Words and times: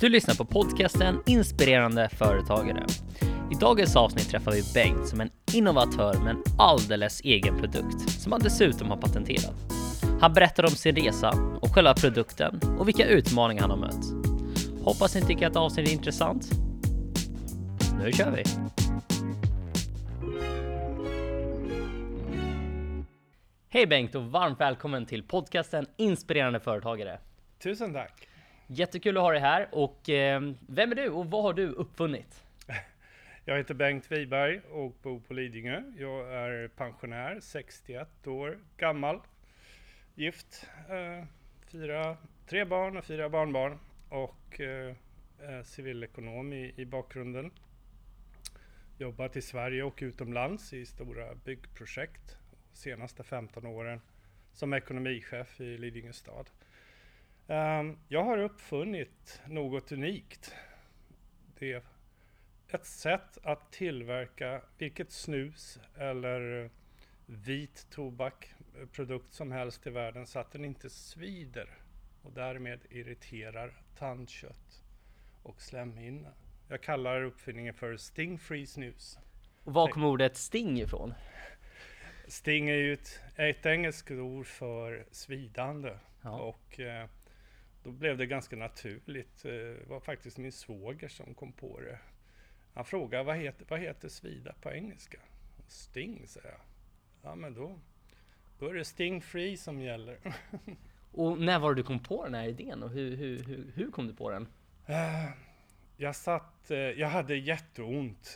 Du 0.00 0.08
lyssnar 0.08 0.34
på 0.34 0.44
podcasten 0.44 1.22
Inspirerande 1.26 2.08
företagare. 2.08 2.86
I 3.50 3.54
dagens 3.60 3.96
avsnitt 3.96 4.30
träffar 4.30 4.52
vi 4.52 4.62
Bengt 4.74 5.08
som 5.08 5.20
är 5.20 5.24
en 5.24 5.30
innovatör 5.54 6.14
med 6.14 6.30
en 6.30 6.42
alldeles 6.58 7.20
egen 7.20 7.58
produkt 7.60 8.10
som 8.10 8.32
han 8.32 8.40
dessutom 8.40 8.90
har 8.90 8.96
patenterat. 8.96 9.54
Han 10.20 10.32
berättar 10.32 10.64
om 10.64 10.70
sin 10.70 10.96
resa 10.96 11.32
och 11.62 11.74
själva 11.74 11.94
produkten 11.94 12.60
och 12.78 12.88
vilka 12.88 13.06
utmaningar 13.06 13.62
han 13.62 13.70
har 13.70 13.76
mött. 13.76 14.04
Hoppas 14.84 15.14
ni 15.14 15.22
tycker 15.22 15.46
att 15.46 15.56
avsnittet 15.56 15.92
är 15.92 15.96
intressant. 15.96 16.50
Nu 18.02 18.12
kör 18.12 18.30
vi! 18.30 18.44
Hej 23.68 23.86
Bengt 23.86 24.14
och 24.14 24.24
varmt 24.24 24.60
välkommen 24.60 25.06
till 25.06 25.22
podcasten 25.22 25.86
Inspirerande 25.96 26.60
företagare. 26.60 27.18
Tusen 27.62 27.92
tack! 27.92 28.27
Jättekul 28.70 29.16
att 29.16 29.22
ha 29.22 29.30
dig 29.30 29.40
här 29.40 29.68
och 29.72 30.08
eh, 30.08 30.52
vem 30.68 30.92
är 30.92 30.96
du 30.96 31.08
och 31.08 31.26
vad 31.26 31.42
har 31.42 31.52
du 31.52 31.68
uppfunnit? 31.68 32.44
Jag 33.44 33.56
heter 33.56 33.74
Bengt 33.74 34.12
Wiberg 34.12 34.60
och 34.70 34.96
bor 35.02 35.20
på 35.20 35.34
Lidingö. 35.34 35.82
Jag 35.98 36.34
är 36.34 36.68
pensionär, 36.68 37.38
61 37.42 38.26
år 38.26 38.58
gammal, 38.76 39.20
gift, 40.14 40.66
eh, 40.88 41.24
fyra, 41.66 42.16
tre 42.46 42.64
barn 42.64 42.96
och 42.96 43.04
fyra 43.04 43.28
barnbarn 43.28 43.78
och 44.08 44.60
eh, 44.60 44.94
civilekonom 45.64 46.52
i, 46.52 46.74
i 46.76 46.84
bakgrunden. 46.84 47.50
Jobbat 48.98 49.36
i 49.36 49.42
Sverige 49.42 49.82
och 49.82 49.98
utomlands 50.02 50.72
i 50.72 50.86
stora 50.86 51.34
byggprojekt 51.34 52.36
senaste 52.72 53.22
15 53.22 53.66
åren 53.66 54.00
som 54.52 54.74
ekonomichef 54.74 55.60
i 55.60 55.78
Lidingö 55.78 56.12
stad. 56.12 56.50
Um, 57.50 57.98
jag 58.08 58.24
har 58.24 58.38
uppfunnit 58.38 59.40
något 59.46 59.92
unikt. 59.92 60.54
Det 61.58 61.72
är 61.72 61.82
ett 62.68 62.86
sätt 62.86 63.38
att 63.42 63.72
tillverka 63.72 64.62
vilket 64.78 65.12
snus 65.12 65.78
eller 65.96 66.70
vit 67.26 67.86
tobak, 67.90 68.54
produkt 68.92 69.32
som 69.32 69.52
helst 69.52 69.86
i 69.86 69.90
världen 69.90 70.26
så 70.26 70.38
att 70.38 70.50
den 70.50 70.64
inte 70.64 70.90
svider 70.90 71.68
och 72.22 72.32
därmed 72.32 72.80
irriterar 72.90 73.82
tandkött 73.98 74.84
och 75.42 75.62
slemhinna. 75.62 76.32
Jag 76.68 76.82
kallar 76.82 77.22
uppfinningen 77.22 77.74
för 77.74 77.96
Sting 77.96 78.38
Free 78.38 78.66
Snus. 78.66 79.18
Och 79.64 79.72
var 79.72 79.88
kommer 79.88 80.06
ordet 80.08 80.36
sting 80.36 80.80
ifrån? 80.80 81.14
Sting 82.26 82.68
är 82.68 82.74
ju 82.74 82.92
ett, 82.92 83.20
ett 83.36 83.66
engelskt 83.66 84.10
ord 84.10 84.46
för 84.46 85.06
svidande. 85.10 85.98
Ja. 86.22 86.40
Och 86.40 86.80
eh, 86.80 87.08
då 87.88 87.92
blev 87.92 88.18
det 88.18 88.26
ganska 88.26 88.56
naturligt. 88.56 89.44
Eh, 89.44 89.52
det 89.52 89.86
var 89.86 90.00
faktiskt 90.00 90.38
min 90.38 90.52
svåger 90.52 91.08
som 91.08 91.34
kom 91.34 91.52
på 91.52 91.80
det. 91.80 91.98
Han 92.74 92.84
frågade 92.84 93.24
vad 93.24 93.36
heter, 93.36 93.66
vad 93.68 93.80
heter 93.80 94.08
svida 94.08 94.54
på 94.62 94.70
engelska? 94.70 95.18
Sting, 95.66 96.26
säger 96.26 96.48
jag. 96.48 96.60
Ja, 97.22 97.34
men 97.34 97.54
då, 97.54 97.78
då 98.58 98.68
är 98.68 98.74
det 98.74 98.84
Sting 98.84 99.22
Free 99.22 99.56
som 99.56 99.80
gäller. 99.80 100.18
och 101.12 101.40
när 101.40 101.58
var 101.58 101.74
det 101.74 101.80
du 101.80 101.84
kom 101.84 102.02
på 102.02 102.24
den 102.24 102.34
här 102.34 102.48
idén 102.48 102.82
och 102.82 102.90
hur, 102.90 103.16
hur, 103.16 103.42
hur, 103.42 103.72
hur 103.74 103.90
kom 103.90 104.06
du 104.06 104.14
på 104.14 104.30
den? 104.30 104.48
Uh, 104.88 105.30
jag 105.96 106.16
satt, 106.16 106.70
uh, 106.70 106.76
jag 106.76 107.08
hade 107.08 107.36
jätteont 107.36 108.34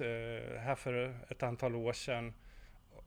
här 0.59 0.75
för 0.75 1.17
ett 1.29 1.43
antal 1.43 1.75
år 1.75 1.93
sedan. 1.93 2.35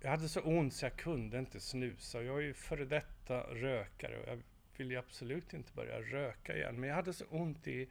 Jag 0.01 0.09
hade 0.09 0.29
så 0.29 0.41
ont 0.41 0.73
så 0.73 0.85
jag 0.85 0.95
kunde 0.95 1.39
inte 1.39 1.59
snusa. 1.59 2.23
Jag 2.23 2.37
är 2.37 2.41
ju 2.41 2.53
före 2.53 2.85
detta 2.85 3.39
rökare 3.39 4.17
och 4.17 4.27
jag 4.27 4.43
vill 4.79 4.91
jag 4.91 4.99
absolut 4.99 5.53
inte 5.53 5.73
börja 5.73 6.01
röka 6.01 6.55
igen. 6.55 6.79
Men 6.79 6.89
jag 6.89 6.95
hade 6.95 7.13
så 7.13 7.25
ont 7.29 7.67
i, 7.67 7.87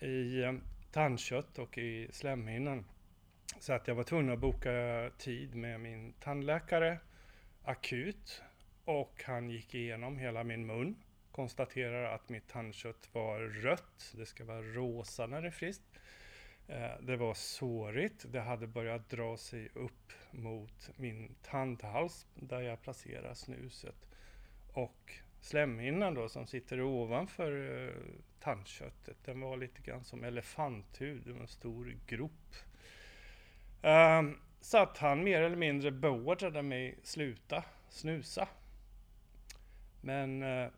i 0.00 0.42
eh, 0.42 0.52
tandkött 0.90 1.58
och 1.58 1.78
i 1.78 2.08
slemhinnan. 2.12 2.84
Så 3.60 3.72
att 3.72 3.88
jag 3.88 3.94
var 3.94 4.04
tvungen 4.04 4.32
att 4.32 4.38
boka 4.38 5.10
tid 5.18 5.54
med 5.54 5.80
min 5.80 6.12
tandläkare 6.12 6.98
akut. 7.62 8.42
Och 8.84 9.22
han 9.24 9.50
gick 9.50 9.74
igenom 9.74 10.18
hela 10.18 10.44
min 10.44 10.66
mun. 10.66 10.96
Konstaterar 11.32 12.14
att 12.14 12.28
mitt 12.28 12.48
tandkött 12.48 13.08
var 13.12 13.40
rött. 13.40 14.12
Det 14.16 14.26
ska 14.26 14.44
vara 14.44 14.62
rosa 14.62 15.26
när 15.26 15.42
det 15.42 15.48
är 15.48 15.52
friskt. 15.52 15.82
Eh, 16.68 17.00
det 17.00 17.16
var 17.16 17.34
sårigt. 17.34 18.24
Det 18.32 18.40
hade 18.40 18.66
börjat 18.66 19.08
dra 19.08 19.36
sig 19.36 19.68
upp 19.74 20.12
mot 20.30 20.90
min 20.96 21.34
tandhals 21.42 22.26
där 22.34 22.60
jag 22.60 22.82
placerar 22.82 23.34
snuset. 23.34 24.08
Och 24.72 25.12
slemhinnan 25.42 26.14
då 26.14 26.28
som 26.28 26.46
sitter 26.46 26.80
ovanför 26.80 27.78
eh, 27.88 27.94
tandköttet. 28.40 29.16
Den 29.24 29.40
var 29.40 29.56
lite 29.56 29.82
grann 29.82 30.04
som 30.04 30.24
elefanthud, 30.24 31.28
en 31.28 31.48
stor 31.48 31.96
grop. 32.06 32.54
Um, 33.82 34.40
så 34.60 34.78
att 34.78 34.98
han 34.98 35.24
mer 35.24 35.42
eller 35.42 35.56
mindre 35.56 35.90
beordrade 35.90 36.62
mig 36.62 36.98
sluta 37.02 37.64
snusa. 37.88 38.48
Men 40.00 40.42
eh, 40.42 40.68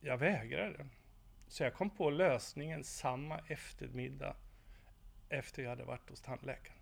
jag 0.00 0.18
vägrade. 0.18 0.86
Så 1.48 1.62
jag 1.62 1.74
kom 1.74 1.90
på 1.90 2.10
lösningen 2.10 2.84
samma 2.84 3.38
eftermiddag 3.38 4.36
efter 5.28 5.62
jag 5.62 5.70
hade 5.70 5.84
varit 5.84 6.10
hos 6.10 6.20
tandläkaren. 6.20 6.78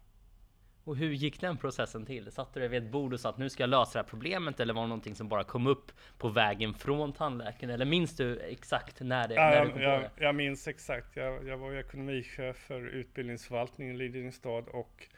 Och 0.84 0.96
hur 0.96 1.12
gick 1.12 1.40
den 1.40 1.56
processen 1.56 2.06
till? 2.06 2.32
Satt 2.32 2.54
du 2.54 2.60
dig 2.60 2.68
vid 2.68 2.84
ett 2.84 2.90
bord 2.90 3.12
och 3.12 3.20
sa 3.20 3.28
att 3.28 3.38
nu 3.38 3.50
ska 3.50 3.62
jag 3.62 3.70
lösa 3.70 3.92
det 3.92 3.98
här 3.98 4.10
problemet 4.10 4.60
eller 4.60 4.74
var 4.74 4.82
det 4.82 4.88
någonting 4.88 5.14
som 5.14 5.28
bara 5.28 5.44
kom 5.44 5.66
upp 5.66 5.92
på 6.18 6.28
vägen 6.28 6.74
från 6.74 7.12
tandläkaren? 7.12 7.74
Eller 7.74 7.84
minns 7.84 8.16
du 8.16 8.40
exakt 8.40 9.00
när 9.00 9.28
det, 9.28 9.34
ja, 9.34 9.50
när 9.50 9.80
jag, 9.80 10.02
jag? 10.02 10.10
Jag 10.16 10.34
minns 10.34 10.68
exakt. 10.68 11.16
Jag, 11.16 11.48
jag 11.48 11.58
var 11.58 11.74
ekonomichef 11.74 12.56
för 12.56 12.86
utbildningsförvaltningen 12.86 13.94
i 13.94 13.98
Lidingö 13.98 14.32
stad 14.32 14.68
och 14.68 15.08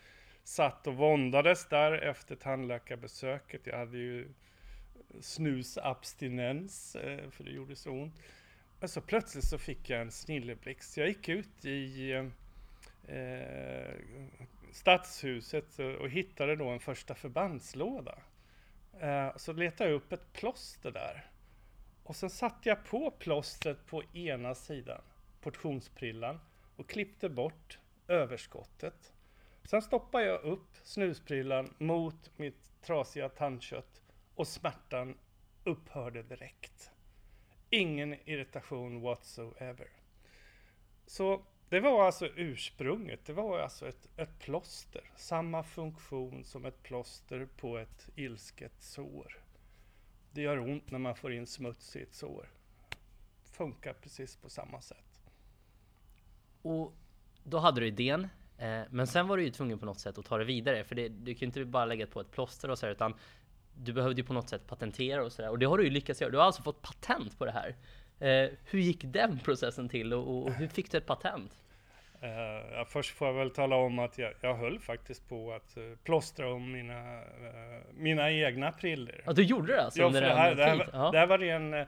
satt 0.42 0.86
och 0.86 0.94
våndades 0.94 1.68
där 1.68 1.92
efter 1.92 2.36
tandläkarbesöket. 2.36 3.66
Jag 3.66 3.78
hade 3.78 3.98
ju 3.98 4.28
snusabstinens 5.20 6.96
eh, 6.96 7.30
för 7.30 7.44
det 7.44 7.50
gjorde 7.50 7.76
så 7.76 7.90
ont. 7.90 8.22
Men 8.80 8.88
så 8.88 9.00
plötsligt 9.00 9.44
så 9.44 9.58
fick 9.58 9.90
jag 9.90 10.00
en 10.00 10.10
snilleblixt. 10.10 10.96
Jag 10.96 11.08
gick 11.08 11.28
ut 11.28 11.64
i 11.64 12.12
eh, 12.12 13.88
stadshuset 14.74 15.78
och 15.78 16.10
hittade 16.10 16.56
då 16.56 16.68
en 16.68 16.80
första 16.80 17.14
förbandslåda. 17.14 18.18
Eh, 19.00 19.36
så 19.36 19.52
letade 19.52 19.90
jag 19.90 19.96
upp 19.96 20.12
ett 20.12 20.32
plåster 20.32 20.90
där. 20.90 21.30
Och 22.02 22.16
sen 22.16 22.30
satte 22.30 22.68
jag 22.68 22.84
på 22.84 23.10
plåstret 23.10 23.86
på 23.86 24.02
ena 24.12 24.54
sidan, 24.54 25.00
portionsprillan, 25.40 26.40
och 26.76 26.88
klippte 26.88 27.28
bort 27.28 27.78
överskottet. 28.08 29.12
Sen 29.64 29.82
stoppade 29.82 30.24
jag 30.24 30.42
upp 30.42 30.76
snusprillan 30.82 31.74
mot 31.78 32.38
mitt 32.38 32.82
trasiga 32.82 33.28
tandkött 33.28 34.02
och 34.34 34.48
smärtan 34.48 35.18
upphörde 35.64 36.22
direkt. 36.22 36.90
Ingen 37.70 38.14
irritation 38.28 39.00
whatsoever. 39.00 39.88
Så 41.06 41.46
det 41.74 41.80
var 41.80 42.06
alltså 42.06 42.26
ursprunget. 42.26 43.24
Det 43.26 43.32
var 43.32 43.58
alltså 43.58 43.88
ett, 43.88 44.08
ett 44.16 44.38
plåster. 44.38 45.10
Samma 45.16 45.62
funktion 45.62 46.44
som 46.44 46.64
ett 46.64 46.82
plåster 46.82 47.48
på 47.56 47.78
ett 47.78 48.08
ilsket 48.14 48.72
sår. 48.78 49.42
Det 50.32 50.42
gör 50.42 50.58
ont 50.58 50.90
när 50.90 50.98
man 50.98 51.14
får 51.14 51.32
in 51.32 51.46
smuts 51.46 51.96
i 51.96 52.02
ett 52.02 52.14
sår. 52.14 52.48
Funkar 53.52 53.92
precis 53.92 54.36
på 54.36 54.48
samma 54.48 54.80
sätt. 54.80 55.20
Och 56.62 56.94
då 57.44 57.58
hade 57.58 57.80
du 57.80 57.86
idén. 57.86 58.28
Eh, 58.58 58.82
men 58.90 59.06
sen 59.06 59.28
var 59.28 59.36
du 59.36 59.44
ju 59.44 59.50
tvungen 59.50 59.78
på 59.78 59.86
något 59.86 60.00
sätt 60.00 60.18
att 60.18 60.26
ta 60.26 60.38
det 60.38 60.44
vidare. 60.44 60.84
För 60.84 60.94
det, 60.94 61.08
du 61.08 61.34
kan 61.34 61.40
ju 61.40 61.46
inte 61.46 61.64
bara 61.64 61.84
lägga 61.84 62.06
på 62.06 62.20
ett 62.20 62.30
plåster 62.30 62.70
och 62.70 62.78
så 62.78 62.86
här, 62.86 62.92
utan 62.92 63.14
du 63.74 63.92
behövde 63.92 64.20
ju 64.20 64.26
på 64.26 64.32
något 64.32 64.48
sätt 64.48 64.66
patentera 64.66 65.24
och 65.24 65.32
sådär. 65.32 65.50
Och 65.50 65.58
det 65.58 65.66
har 65.66 65.78
du 65.78 65.84
ju 65.84 65.90
lyckats 65.90 66.20
göra. 66.20 66.30
Du 66.30 66.38
har 66.38 66.44
alltså 66.44 66.62
fått 66.62 66.82
patent 66.82 67.38
på 67.38 67.44
det 67.44 67.52
här. 67.52 67.76
Eh, 68.18 68.50
hur 68.64 68.78
gick 68.78 69.04
den 69.04 69.38
processen 69.38 69.88
till 69.88 70.12
och, 70.12 70.42
och, 70.42 70.52
hur 70.52 70.68
fick 70.68 70.90
du 70.90 70.98
ett 70.98 71.06
patent? 71.06 71.63
Uh, 72.22 72.84
först 72.84 73.10
får 73.10 73.28
jag 73.28 73.34
väl 73.34 73.50
tala 73.50 73.76
om 73.76 73.98
att 73.98 74.18
jag, 74.18 74.32
jag 74.40 74.54
höll 74.54 74.78
faktiskt 74.78 75.28
på 75.28 75.52
att 75.52 75.76
uh, 75.76 75.96
plåstra 76.04 76.52
om 76.52 76.72
mina, 76.72 77.22
uh, 77.22 77.80
mina 77.92 78.32
egna 78.32 78.72
priller. 78.72 79.22
Ja, 79.26 79.32
du 79.32 79.42
gjorde 79.42 79.72
det 79.72 79.82
alltså? 79.82 80.00
Ja, 80.00 80.08
det, 80.08 80.20
här, 80.20 80.54
det, 80.54 80.64
här, 80.64 80.88
ja. 80.92 81.10
det 81.10 81.18
här 81.18 81.26
var 81.26 81.38
ren 81.38 81.74
uh, 81.74 81.86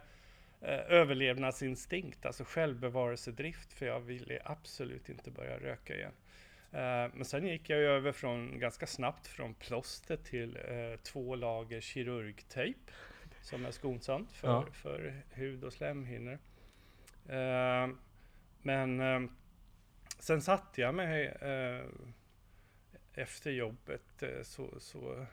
överlevnadsinstinkt, 0.88 2.26
alltså 2.26 2.44
självbevarelsedrift, 2.44 3.72
för 3.72 3.86
jag 3.86 4.00
ville 4.00 4.38
absolut 4.44 5.08
inte 5.08 5.30
börja 5.30 5.58
röka 5.58 5.94
igen. 5.94 6.12
men 7.12 7.24
sen 7.24 7.46
gick 7.46 7.70
jag 7.70 7.78
över 7.78 8.12
från, 8.12 8.58
ganska 8.58 8.86
snabbt 8.86 9.26
från 9.26 9.54
plåster 9.54 10.16
till 10.16 10.58
två 11.02 11.36
lager 11.36 11.80
kirurgtejp, 11.80 12.78
som 13.42 13.66
är 13.66 13.70
skonsamt 13.70 14.32
för, 14.32 14.48
ja. 14.48 14.66
för 14.72 15.14
hud 15.30 15.64
och 15.64 15.72
slemhinnor. 15.72 16.38
men 18.62 19.00
Sen 20.18 20.42
satte 20.42 20.80
jag 20.80 20.94
mig 20.94 21.26
eh, 21.26 21.84
efter 23.14 23.50
jobbet 23.50 24.22
eh, 24.22 24.42
så, 24.42 24.80
så, 24.80 25.26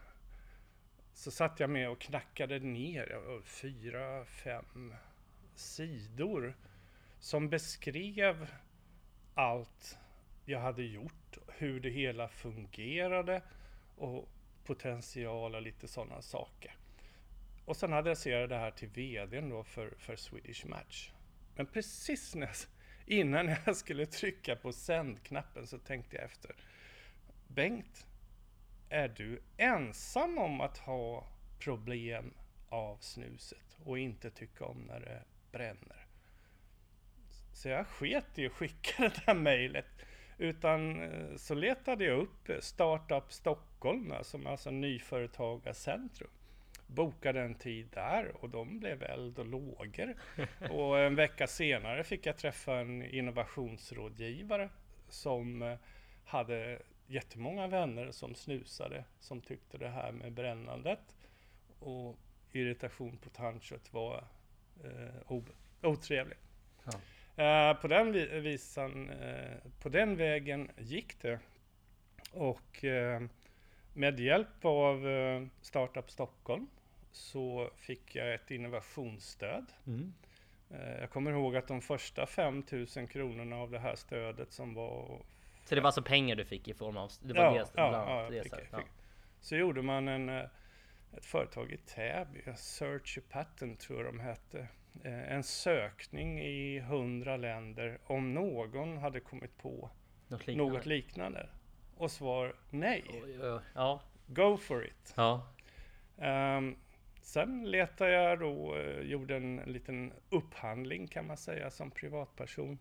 så 1.13 1.31
satt 1.31 1.59
jag 1.59 1.69
med 1.69 1.89
och 1.89 2.01
knackade 2.01 2.59
ner 2.59 3.41
fyra, 3.43 4.25
fem 4.25 4.95
sidor 5.55 6.53
som 7.19 7.49
beskrev 7.49 8.47
allt 9.33 9.97
jag 10.45 10.59
hade 10.59 10.83
gjort, 10.83 11.37
hur 11.47 11.79
det 11.79 11.89
hela 11.89 12.27
fungerade 12.27 13.41
och 13.97 14.29
potential 14.63 15.55
och 15.55 15.61
lite 15.61 15.87
sådana 15.87 16.21
saker. 16.21 16.75
Och 17.65 17.77
sen 17.77 17.93
adresserade 17.93 18.41
jag 18.41 18.49
det 18.49 18.57
här 18.57 18.71
till 18.71 18.89
VDn 18.89 19.49
då 19.49 19.63
för, 19.63 19.93
för 19.97 20.15
Swedish 20.15 20.65
Match. 20.65 21.11
Men 21.55 21.65
precis 21.65 22.35
när 22.35 22.47
jag, 22.47 22.55
innan 23.05 23.55
jag 23.65 23.75
skulle 23.75 24.05
trycka 24.05 24.55
på 24.55 24.73
sändknappen 24.73 25.67
så 25.67 25.77
tänkte 25.77 26.15
jag 26.15 26.25
efter. 26.25 26.55
Bengt, 27.47 28.07
är 28.89 29.07
du 29.07 29.41
ensam 29.57 30.37
om 30.37 30.61
att 30.61 30.77
ha 30.77 31.27
problem 31.59 32.33
av 32.69 32.97
snuset 32.97 33.77
och 33.85 33.99
inte 33.99 34.29
tycka 34.29 34.65
om 34.65 34.77
när 34.77 34.99
det 34.99 35.23
bränner? 35.51 36.07
Så 37.53 37.69
jag 37.69 37.87
sket 37.87 38.39
i 38.39 38.45
att 38.45 38.51
skicka 38.51 38.93
det 39.03 39.25
där 39.25 39.33
mejlet. 39.33 39.85
Utan 40.37 41.01
eh, 41.01 41.35
så 41.35 41.53
letade 41.53 42.05
jag 42.05 42.19
upp 42.19 42.49
Startup 42.59 43.33
Stockholm, 43.33 44.13
som 44.21 44.47
alltså 44.47 44.71
nyföretagarcentrum. 44.71 46.29
Bokade 46.93 47.41
en 47.41 47.55
tid 47.55 47.87
där 47.93 48.31
och 48.35 48.49
de 48.49 48.79
blev 48.79 49.03
eld 49.03 49.39
och 49.39 49.45
lågor. 49.45 50.15
Och 50.71 50.99
en 50.99 51.15
vecka 51.15 51.47
senare 51.47 52.03
fick 52.03 52.25
jag 52.25 52.37
träffa 52.37 52.75
en 52.75 53.03
innovationsrådgivare 53.05 54.69
som 55.09 55.61
eh, 55.61 55.77
hade 56.25 56.79
jättemånga 57.07 57.67
vänner 57.67 58.11
som 58.11 58.35
snusade, 58.35 59.03
som 59.19 59.41
tyckte 59.41 59.77
det 59.77 59.89
här 59.89 60.11
med 60.11 60.31
brännandet 60.31 61.17
och 61.79 62.17
irritation 62.51 63.17
på 63.17 63.29
tandkött 63.29 63.93
var 63.93 64.23
eh, 64.83 65.41
otrevligt. 65.81 66.39
Ja. 66.83 66.99
Eh, 67.43 67.77
på 67.81 67.87
den 67.87 68.11
visan, 68.43 69.09
eh, 69.09 69.57
på 69.79 69.89
den 69.89 70.15
vägen 70.15 70.71
gick 70.77 71.21
det. 71.21 71.39
Och 72.31 72.83
eh, 72.83 73.21
med 73.93 74.19
hjälp 74.19 74.65
av 74.65 75.07
eh, 75.07 75.43
Startup 75.61 76.11
Stockholm 76.11 76.67
så 77.13 77.69
fick 77.75 78.15
jag 78.15 78.33
ett 78.33 78.51
innovationsstöd. 78.51 79.65
Mm. 79.87 80.13
Eh, 80.69 80.99
jag 80.99 81.09
kommer 81.09 81.31
ihåg 81.31 81.55
att 81.55 81.67
de 81.67 81.81
första 81.81 82.25
5000 82.25 83.07
kronorna 83.07 83.55
av 83.55 83.71
det 83.71 83.79
här 83.79 83.95
stödet 83.95 84.51
som 84.51 84.73
var 84.73 85.21
så 85.65 85.75
det 85.75 85.81
var 85.81 85.87
alltså 85.87 86.01
pengar 86.01 86.35
du 86.35 86.45
fick 86.45 86.67
i 86.67 86.73
form 86.73 86.97
av... 86.97 87.11
Det 87.21 87.33
var 87.33 87.43
ja, 87.43 87.51
det, 87.51 87.69
ja, 87.75 88.23
ja, 88.23 88.29
det 88.29 88.43
fick, 88.43 88.53
ja. 88.71 88.79
Så 89.41 89.55
gjorde 89.55 89.81
man 89.81 90.07
en, 90.07 90.29
eh, 90.29 90.45
ett 91.17 91.25
företag 91.25 91.71
i 91.71 91.77
Täby, 91.77 92.41
Search 92.55 93.17
a 93.17 93.21
Patent 93.29 93.79
tror 93.79 94.03
jag 94.03 94.13
de 94.13 94.19
hette. 94.19 94.67
Eh, 95.03 95.33
en 95.33 95.43
sökning 95.43 96.39
i 96.39 96.79
hundra 96.79 97.37
länder 97.37 97.99
om 98.05 98.33
någon 98.33 98.97
hade 98.97 99.19
kommit 99.19 99.57
på 99.57 99.89
något 100.27 100.47
liknande. 100.47 100.73
Något 100.73 100.85
liknande. 100.85 101.49
Och 101.97 102.11
svar 102.11 102.55
nej. 102.69 103.03
Ja. 103.73 104.01
Go 104.27 104.57
for 104.57 104.85
it. 104.85 105.13
Ja. 105.15 105.47
Um, 106.15 106.75
sen 107.23 107.71
letade 107.71 108.11
jag 108.11 108.39
då, 108.39 108.75
eh, 108.75 108.99
gjorde 108.99 109.35
en 109.35 109.55
liten 109.55 110.13
upphandling 110.29 111.07
kan 111.07 111.27
man 111.27 111.37
säga 111.37 111.71
som 111.71 111.91
privatperson. 111.91 112.79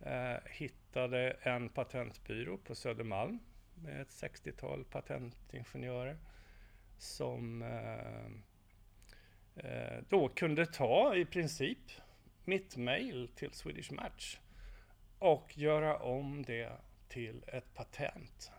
Eh, 0.00 0.36
hittade 0.46 1.36
en 1.42 1.68
patentbyrå 1.68 2.58
på 2.58 2.74
Södermalm 2.74 3.38
med 3.74 4.00
ett 4.00 4.08
60-tal 4.08 4.84
patentingenjörer 4.84 6.16
som 6.98 7.62
eh, 7.62 8.26
eh, 9.64 10.02
då 10.08 10.28
kunde 10.28 10.66
ta 10.66 11.14
i 11.16 11.24
princip 11.24 11.78
mitt 12.44 12.76
mail 12.76 13.28
till 13.34 13.50
Swedish 13.52 13.92
Match 13.92 14.38
och 15.18 15.58
göra 15.58 15.98
om 15.98 16.42
det 16.42 16.72
till 17.08 17.44
ett 17.46 17.74
patent. 17.74 18.52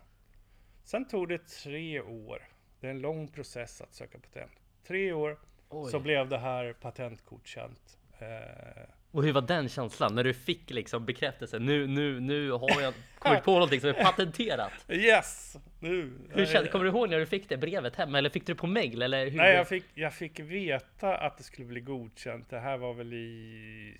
Sen 0.83 1.07
tog 1.07 1.29
det 1.29 1.47
tre 1.47 2.01
år. 2.01 2.49
Det 2.79 2.87
är 2.87 2.91
en 2.91 3.01
lång 3.01 3.27
process 3.27 3.81
att 3.81 3.93
söka 3.93 4.19
patent. 4.19 4.60
Tre 4.87 5.13
år 5.13 5.37
Oj. 5.69 5.91
så 5.91 5.99
blev 5.99 6.29
det 6.29 6.37
här 6.37 6.73
patentgodkänt. 6.73 7.97
Eh, 8.19 8.83
och 9.11 9.23
hur 9.23 9.33
var 9.33 9.41
den 9.41 9.69
känslan 9.69 10.15
när 10.15 10.23
du 10.23 10.33
fick 10.33 10.69
liksom 10.69 11.05
bekräftelse? 11.05 11.59
Nu, 11.59 11.87
nu, 11.87 12.19
nu 12.19 12.51
har 12.51 12.81
jag 12.81 12.93
kommit 13.19 13.43
på 13.43 13.51
någonting 13.51 13.81
som 13.81 13.89
är 13.89 14.03
patenterat. 14.03 14.71
Yes! 14.89 15.57
Nu. 15.79 16.11
Hur 16.29 16.45
kände, 16.45 16.69
kommer 16.69 16.85
du 16.85 16.91
ihåg 16.91 17.09
när 17.09 17.19
du 17.19 17.25
fick 17.25 17.49
det 17.49 17.57
brevet 17.57 17.95
hem? 17.95 18.15
Eller 18.15 18.29
fick 18.29 18.45
du 18.45 18.53
det 18.53 18.59
på 18.59 18.67
mail? 18.67 19.01
Eller 19.01 19.29
hur? 19.29 19.37
Nej, 19.37 19.55
jag 19.55 19.67
fick, 19.67 19.85
jag 19.93 20.13
fick 20.13 20.39
veta 20.39 21.17
att 21.17 21.37
det 21.37 21.43
skulle 21.43 21.67
bli 21.67 21.81
godkänt. 21.81 22.49
Det 22.49 22.59
här 22.59 22.77
var 22.77 22.93
väl 22.93 23.13
i 23.13 23.97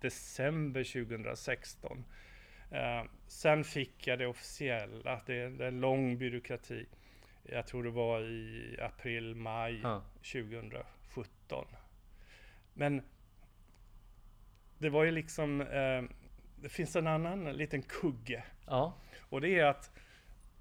december 0.00 0.84
2016. 0.84 2.04
Uh, 2.72 3.10
sen 3.26 3.64
fick 3.64 4.06
jag 4.06 4.18
det 4.18 4.26
officiella. 4.26 5.20
Det 5.26 5.34
är 5.34 5.62
en 5.62 5.80
lång 5.80 6.18
byråkrati. 6.18 6.86
Jag 7.48 7.66
tror 7.66 7.84
det 7.84 7.90
var 7.90 8.20
i 8.20 8.76
april, 8.82 9.34
maj 9.34 9.82
ah. 9.84 10.00
2017. 10.32 11.66
Men 12.74 13.02
det 14.78 14.90
var 14.90 15.04
ju 15.04 15.10
liksom, 15.10 15.60
eh, 15.60 16.02
det 16.56 16.68
finns 16.68 16.96
en 16.96 17.06
annan 17.06 17.44
liten 17.52 17.82
kugge. 17.82 18.44
Ja. 18.66 18.92
Och 19.30 19.40
det 19.40 19.58
är 19.58 19.64
att 19.64 19.90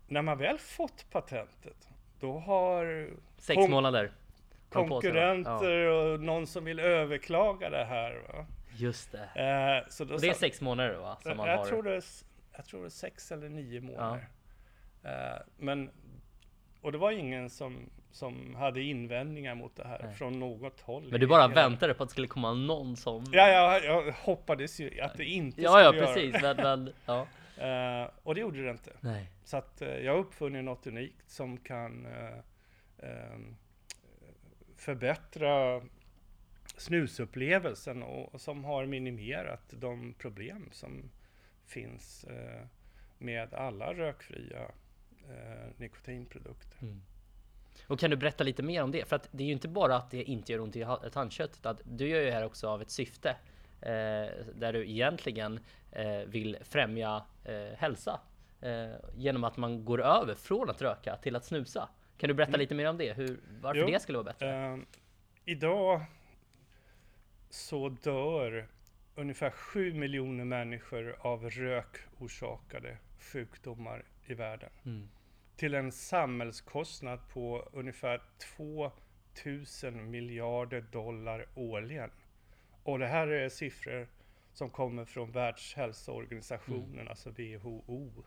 när 0.07 0.21
man 0.21 0.37
väl 0.37 0.57
fått 0.57 1.05
patentet, 1.11 1.89
då 2.19 2.39
har 2.39 3.09
Sex 3.37 3.69
månader 3.69 4.11
konkurrenter 4.69 5.71
ja. 5.71 5.93
och 5.93 6.19
någon 6.19 6.47
som 6.47 6.65
vill 6.65 6.79
överklaga 6.79 7.69
det 7.69 7.85
här. 7.85 8.23
Va? 8.27 8.45
Just 8.77 9.11
det. 9.11 9.81
Eh, 9.83 9.89
så 9.89 10.13
och 10.13 10.21
det 10.21 10.29
är 10.29 10.33
sex 10.33 10.61
månader 10.61 10.95
va? 10.95 11.17
Som 11.23 11.37
man 11.37 11.47
jag, 11.47 11.57
har. 11.57 11.65
Tror 11.65 11.83
det 11.83 11.95
är, 11.95 12.03
jag 12.55 12.65
tror 12.65 12.81
det 12.81 12.87
är 12.87 12.89
sex 12.89 13.31
eller 13.31 13.49
nio 13.49 13.81
månader. 13.81 14.29
Ja. 15.01 15.09
Eh, 15.09 15.41
men, 15.57 15.91
och 16.85 16.91
det 16.91 16.97
var 16.97 17.11
ingen 17.11 17.49
som 17.49 17.89
som 18.11 18.55
hade 18.55 18.81
invändningar 18.81 19.55
mot 19.55 19.75
det 19.75 19.87
här 19.87 20.01
Nej. 20.03 20.13
från 20.13 20.39
något 20.39 20.81
håll. 20.81 21.07
Men 21.11 21.19
du 21.19 21.27
bara 21.27 21.47
väntade 21.47 21.93
på 21.93 22.03
att 22.03 22.09
det 22.09 22.11
skulle 22.11 22.27
komma 22.27 22.53
någon 22.53 22.95
som... 22.95 23.25
Ja, 23.31 23.47
ja 23.47 23.79
jag 23.79 24.11
hoppades 24.11 24.79
ju 24.79 25.01
att 25.01 25.17
det 25.17 25.25
inte 25.25 25.61
ja, 25.61 25.69
skulle 25.69 25.83
ja, 25.83 26.05
precis, 26.05 26.41
göra 26.41 26.53
det. 26.53 26.63
Men, 26.63 26.93
ja. 27.05 27.27
Uh, 28.03 28.09
och 28.23 28.35
det 28.35 28.41
gjorde 28.41 28.63
det 28.63 28.71
inte. 28.71 28.91
Nej. 29.01 29.29
Så 29.43 29.57
att 29.57 29.81
uh, 29.81 29.87
jag 29.87 30.11
har 30.11 30.19
uppfunnit 30.19 30.63
något 30.63 30.87
unikt 30.87 31.29
som 31.29 31.57
kan 31.57 32.05
uh, 32.05 33.37
förbättra 34.77 35.81
snusupplevelsen 36.77 38.03
och, 38.03 38.33
och, 38.33 38.41
som 38.41 38.63
har 38.63 38.85
minimerat 38.85 39.73
de 39.79 40.13
problem 40.13 40.69
som 40.71 41.11
finns 41.65 42.25
med 43.17 43.53
alla 43.53 43.93
rökfria 43.93 44.71
nikotinprodukter. 45.77 46.77
Mm. 46.81 47.01
Och 47.87 47.99
kan 47.99 48.09
du 48.09 48.15
berätta 48.15 48.43
lite 48.43 48.63
mer 48.63 48.83
om 48.83 48.91
det? 48.91 49.09
För 49.09 49.15
att 49.15 49.29
det 49.31 49.43
är 49.43 49.47
ju 49.47 49.53
inte 49.53 49.67
bara 49.67 49.95
att 49.95 50.11
det 50.11 50.23
inte 50.23 50.51
gör 50.51 50.59
ont 50.59 50.75
i 50.75 50.85
tandköttet, 51.11 51.65
att 51.65 51.81
du 51.83 52.07
gör 52.07 52.19
ju 52.19 52.25
det 52.25 52.31
här 52.31 52.45
också 52.45 52.69
av 52.69 52.81
ett 52.81 52.89
syfte 52.89 53.29
eh, 53.81 54.45
där 54.55 54.73
du 54.73 54.89
egentligen 54.89 55.59
eh, 55.91 56.17
vill 56.27 56.57
främja 56.61 57.25
eh, 57.43 57.77
hälsa 57.77 58.19
eh, 58.61 58.89
genom 59.15 59.43
att 59.43 59.57
man 59.57 59.85
går 59.85 60.01
över 60.01 60.35
från 60.35 60.69
att 60.69 60.81
röka 60.81 61.17
till 61.17 61.35
att 61.35 61.45
snusa. 61.45 61.89
Kan 62.17 62.27
du 62.27 62.33
berätta 62.33 62.49
mm. 62.49 62.59
lite 62.59 62.75
mer 62.75 62.89
om 62.89 62.97
det? 62.97 63.13
Hur, 63.13 63.39
varför 63.61 63.81
jo, 63.81 63.87
det 63.87 63.99
skulle 63.99 64.17
vara 64.17 64.25
bättre? 64.25 64.73
Eh, 64.73 64.77
idag 65.45 66.01
så 67.49 67.89
dör 67.89 68.67
ungefär 69.15 69.49
7 69.49 69.93
miljoner 69.93 70.45
människor 70.45 71.15
av 71.19 71.49
rökorsakade 71.49 72.97
sjukdomar 73.19 74.03
i 74.29 74.33
världen. 74.33 74.69
Mm 74.85 75.07
till 75.55 75.73
en 75.73 75.91
samhällskostnad 75.91 77.19
på 77.33 77.69
ungefär 77.73 78.21
2000 78.57 80.11
miljarder 80.11 80.81
dollar 80.81 81.47
årligen. 81.55 82.11
Och 82.83 82.99
det 82.99 83.07
här 83.07 83.27
är 83.27 83.49
siffror 83.49 84.07
som 84.53 84.69
kommer 84.69 85.05
från 85.05 85.31
Världshälsoorganisationen, 85.31 86.93
mm. 86.93 87.07
alltså 87.07 87.29
WHO. 87.29 88.23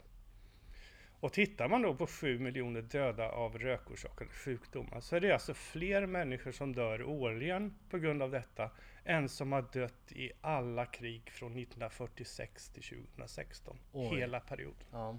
Och 1.20 1.32
tittar 1.32 1.68
man 1.68 1.82
då 1.82 1.94
på 1.94 2.06
7 2.06 2.38
miljoner 2.38 2.82
döda 2.82 3.28
av 3.28 3.58
rökorsakade 3.58 4.30
sjukdomar 4.30 5.00
så 5.00 5.16
är 5.16 5.20
det 5.20 5.32
alltså 5.32 5.54
fler 5.54 6.06
människor 6.06 6.52
som 6.52 6.74
dör 6.74 7.02
årligen 7.02 7.74
på 7.90 7.98
grund 7.98 8.22
av 8.22 8.30
detta 8.30 8.70
än 9.04 9.28
som 9.28 9.52
har 9.52 9.62
dött 9.72 10.12
i 10.12 10.32
alla 10.40 10.86
krig 10.86 11.30
från 11.30 11.52
1946 11.52 12.68
till 12.68 12.82
2016. 12.82 13.78
Oj. 13.92 14.18
Hela 14.18 14.40
perioden. 14.40 14.86
Ja. 14.92 15.18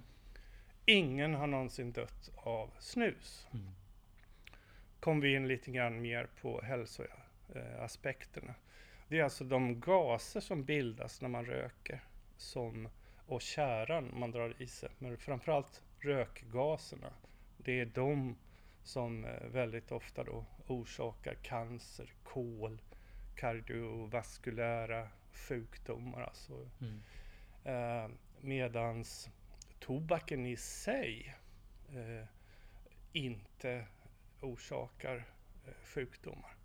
Ingen 0.89 1.33
har 1.33 1.47
någonsin 1.47 1.91
dött 1.91 2.31
av 2.35 2.69
snus. 2.79 3.47
Mm. 3.53 3.65
Kom 4.99 5.19
vi 5.19 5.35
in 5.35 5.47
lite 5.47 5.71
grann 5.71 6.01
mer 6.01 6.27
på 6.41 6.61
hälsoaspekterna. 6.61 8.55
Det 9.07 9.19
är 9.19 9.23
alltså 9.23 9.43
de 9.43 9.79
gaser 9.79 10.39
som 10.39 10.63
bildas 10.63 11.21
när 11.21 11.29
man 11.29 11.45
röker 11.45 12.03
som, 12.37 12.89
och 13.27 13.41
käran 13.41 14.19
man 14.19 14.31
drar 14.31 14.61
i 14.61 14.67
sig. 14.67 14.89
Men 14.97 15.17
framförallt 15.17 15.81
rökgaserna. 15.99 17.13
Det 17.57 17.79
är 17.79 17.85
de 17.85 18.35
som 18.83 19.25
eh, 19.25 19.47
väldigt 19.47 19.91
ofta 19.91 20.23
då 20.23 20.45
orsakar 20.67 21.33
cancer, 21.33 22.13
kol, 22.23 22.81
kardiovaskulära 23.35 25.07
sjukdomar. 25.33 26.21
Alltså. 26.21 26.69
Mm. 26.81 27.01
Eh, 27.63 28.09
medans 28.41 29.29
tobaken 29.79 30.45
i 30.45 30.57
sig 30.57 31.35
eh, 31.89 32.25
inte 33.13 33.85
orsakar 34.41 35.15
eh, 35.67 35.73
sjukdomar. 35.85 36.55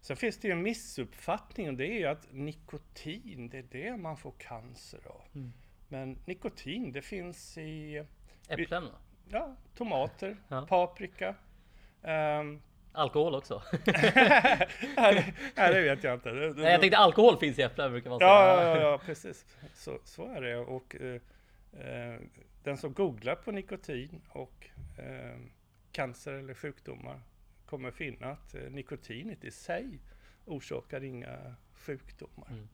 Sen 0.00 0.16
finns 0.16 0.38
det 0.38 0.48
ju 0.48 0.52
en 0.52 0.62
missuppfattning 0.62 1.68
och 1.68 1.74
det 1.74 1.86
är 1.86 1.98
ju 1.98 2.06
att 2.06 2.26
nikotin, 2.32 3.48
det 3.48 3.58
är 3.58 3.62
det 3.70 3.96
man 3.96 4.16
får 4.16 4.32
cancer 4.38 5.00
av. 5.06 5.22
Mm. 5.34 5.52
Men 5.88 6.18
nikotin, 6.24 6.92
det 6.92 7.02
finns 7.02 7.58
i 7.58 8.04
Äpplen 8.48 8.84
då? 8.84 8.92
ja, 9.28 9.56
tomater, 9.74 10.36
Ja. 10.48 10.66
paprika. 10.68 11.34
ehm, 12.02 12.62
Alkohol 12.92 13.34
också? 13.34 13.62
nej, 14.96 15.34
det 15.56 15.80
vet 15.82 16.04
jag 16.04 16.14
inte. 16.14 16.30
Det- 16.30 16.52
det- 16.54 16.62
Nej, 16.62 16.72
jag 16.72 16.80
tänkte 16.80 16.98
alkohol 16.98 17.38
finns 17.38 17.58
i 17.58 17.62
äpplen 17.62 17.90
brukar 17.92 18.10
man 18.10 18.18
säga. 18.18 18.30
Ja, 18.30 18.62
ja, 18.76 18.80
ja, 18.82 18.98
precis. 19.04 19.46
Så, 19.74 19.98
så 20.04 20.26
är 20.26 20.40
det. 20.40 20.56
Och 20.56 20.96
eh, 21.00 21.14
eh, 21.14 21.20
den 22.62 22.76
som 22.78 22.92
googlar 22.94 23.34
på 23.34 23.52
nikotin 23.52 24.20
och 24.28 24.70
eh, 24.98 25.38
cancer 25.92 26.32
eller 26.32 26.54
sjukdomar 26.54 27.20
kommer 27.66 27.90
finna 27.90 28.26
att 28.26 28.54
eh, 28.54 28.70
nikotinet 28.70 29.44
i 29.44 29.50
sig 29.50 29.98
orsakar 30.46 31.04
inga 31.04 31.54
sjukdomar. 31.72 32.48
Mm. 32.50 32.68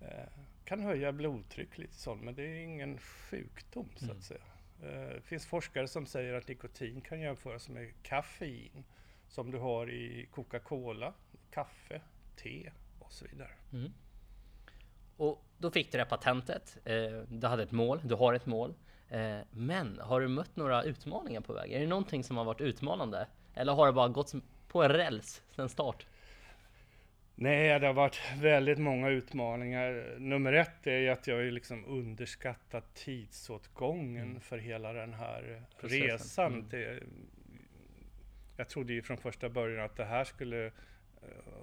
Eh, 0.00 0.28
kan 0.64 0.80
höja 0.80 1.12
blodtryck 1.12 1.78
lite 1.78 1.94
sånt, 1.94 2.22
men 2.22 2.34
det 2.34 2.42
är 2.42 2.60
ingen 2.60 2.98
sjukdom 2.98 3.88
så 3.96 4.04
Mm. 4.04 4.16
att 4.16 4.22
säga. 4.24 4.40
Eh, 4.82 5.14
det 5.14 5.20
finns 5.24 5.46
forskare 5.46 5.88
som 5.88 6.06
säger 6.06 6.34
att 6.34 6.48
nikotin 6.48 7.00
kan 7.00 7.20
jämföras 7.20 7.68
med 7.68 8.02
kaffein 8.02 8.84
som 9.28 9.50
du 9.50 9.58
har 9.58 9.90
i 9.90 10.26
Coca-Cola, 10.30 11.14
kaffe, 11.50 12.00
te 12.36 12.70
och 12.98 13.12
så 13.12 13.24
vidare. 13.24 13.52
Mm. 13.72 13.92
Och 15.18 15.44
då 15.58 15.70
fick 15.70 15.92
du 15.92 15.98
det 15.98 16.04
här 16.04 16.10
patentet. 16.10 16.78
Eh, 16.84 16.94
du 17.28 17.46
hade 17.46 17.62
ett 17.62 17.72
mål, 17.72 18.00
du 18.04 18.14
har 18.14 18.34
ett 18.34 18.46
mål. 18.46 18.74
Eh, 19.10 19.38
men 19.50 19.98
har 20.00 20.20
du 20.20 20.28
mött 20.28 20.56
några 20.56 20.82
utmaningar 20.82 21.40
på 21.40 21.52
väg? 21.52 21.72
Är 21.72 21.80
det 21.80 21.86
någonting 21.86 22.24
som 22.24 22.36
har 22.36 22.44
varit 22.44 22.60
utmanande? 22.60 23.26
Eller 23.54 23.72
har 23.72 23.86
det 23.86 23.92
bara 23.92 24.08
gått 24.08 24.32
på 24.68 24.82
en 24.82 24.88
räls 24.92 25.42
sedan 25.56 25.68
start? 25.68 26.06
Nej, 27.34 27.80
det 27.80 27.86
har 27.86 27.94
varit 27.94 28.20
väldigt 28.40 28.78
många 28.78 29.08
utmaningar. 29.08 30.16
Nummer 30.18 30.52
ett 30.52 30.86
är 30.86 31.10
att 31.10 31.26
jag 31.26 31.36
har 31.36 31.42
liksom 31.50 31.84
underskattat 31.84 32.94
tidsåtgången 32.94 34.28
Mm. 34.28 34.40
för 34.40 34.58
hela 34.58 34.92
den 34.92 35.14
här 35.14 35.62
Processen. 35.80 36.08
resan. 36.08 36.52
Mm. 36.52 36.68
Det, 36.70 37.00
jag 38.56 38.68
trodde 38.68 38.92
ju 38.92 39.02
från 39.02 39.16
första 39.16 39.48
början 39.48 39.84
att 39.84 39.96
det 39.96 40.04
här 40.04 40.24
skulle 40.24 40.66
eh, 40.66 40.72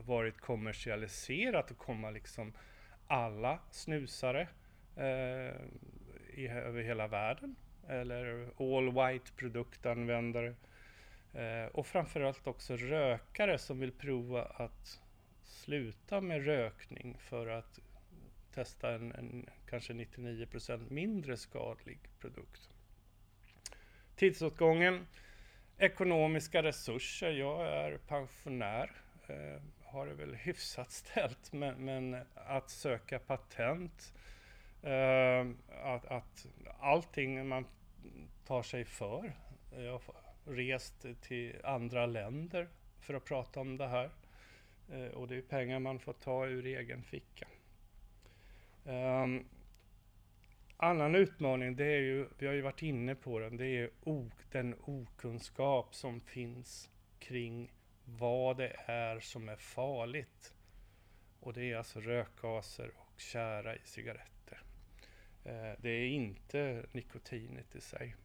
varit 0.06 0.38
kommersialiserat 0.42 1.72
och 1.72 1.78
komma 1.78 2.10
liksom 2.12 2.54
alla 3.08 3.60
snusare 3.72 4.48
eh, 4.96 5.56
i, 6.34 6.48
över 6.48 6.84
hela 6.84 7.08
världen. 7.08 7.56
Eller 7.88 8.50
all 8.60 8.92
white 8.92 9.32
produktanvändare. 9.32 10.56
Eh, 11.34 11.66
och 11.72 11.88
framförallt 11.88 12.48
också 12.48 12.76
rökare 12.76 13.58
som 13.58 13.80
vill 13.80 13.92
prova 13.92 14.44
att 14.44 15.02
sluta 15.44 16.22
med 16.22 16.46
rökning 16.46 17.18
för 17.20 17.48
att 17.48 17.80
testa 18.54 18.94
en, 18.94 19.12
en 19.12 19.50
kanske 19.70 19.94
99% 19.94 20.92
mindre 20.92 21.38
skadlig 21.38 22.00
produkt. 22.20 22.70
Tidsåtgången, 24.16 25.08
ekonomiska 25.78 26.64
resurser. 26.64 27.32
Jag 27.32 27.68
är 27.68 27.98
pensionär, 27.98 28.92
eh, 29.28 29.62
har 29.96 30.06
det 30.06 30.14
väl 30.14 30.36
hyfsat 30.36 30.92
ställt, 30.92 31.54
men, 31.54 31.86
men 31.86 32.18
att 32.34 32.70
söka 32.70 33.20
patent, 33.20 34.14
eh, 34.82 35.48
att, 35.84 36.06
att 36.06 36.48
allting 36.80 37.48
man 37.48 37.66
tar 38.46 38.64
sig 38.64 38.86
för. 38.86 39.34
Jag 39.72 39.92
har 39.92 40.02
rest 40.46 41.06
till 41.22 41.56
andra 41.64 42.06
länder 42.06 42.68
för 43.00 43.14
att 43.14 43.26
prata 43.26 43.60
om 43.60 43.78
det 43.78 43.88
här. 43.88 44.10
Eh, 44.92 45.08
och 45.08 45.28
det 45.28 45.36
är 45.36 45.42
pengar 45.42 45.80
man 45.80 46.00
får 46.00 46.14
ta 46.14 46.46
ur 46.46 46.66
egen 46.66 47.04
ficka. 47.04 47.48
Um, 48.84 49.46
annan 50.78 51.16
utmaning, 51.16 51.76
det 51.76 51.86
är 51.86 52.02
ju, 52.02 52.28
vi 52.38 52.48
har 52.48 52.54
ju 52.54 52.62
varit 52.62 52.82
inne 52.82 53.16
på 53.16 53.40
den, 53.40 53.58
det 53.58 53.68
är 53.68 53.90
den 54.52 54.76
okunskap 54.82 55.96
som 55.96 56.22
finns 56.22 56.90
kring 57.20 57.72
vad 58.06 58.58
det 58.58 58.76
är 58.86 59.20
som 59.20 59.50
är 59.50 59.56
farligt. 59.56 60.54
Och 61.40 61.54
det 61.54 61.72
är 61.72 61.78
alltså 61.78 62.00
rökgaser 62.00 62.92
och 62.96 63.20
tjära 63.20 63.76
i 63.76 63.80
cigaretter. 63.84 64.62
Eh, 65.44 65.72
det 65.78 65.90
är 65.90 66.08
inte 66.08 66.86
nikotinet 66.92 67.76
i 67.76 67.82
sig. 67.82 68.16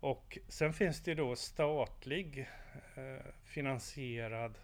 Och 0.00 0.38
sen 0.48 0.72
finns 0.72 1.02
det 1.02 1.14
då 1.14 1.36
statlig 1.36 2.48
eh, 2.94 3.26
finansierad 3.44 4.58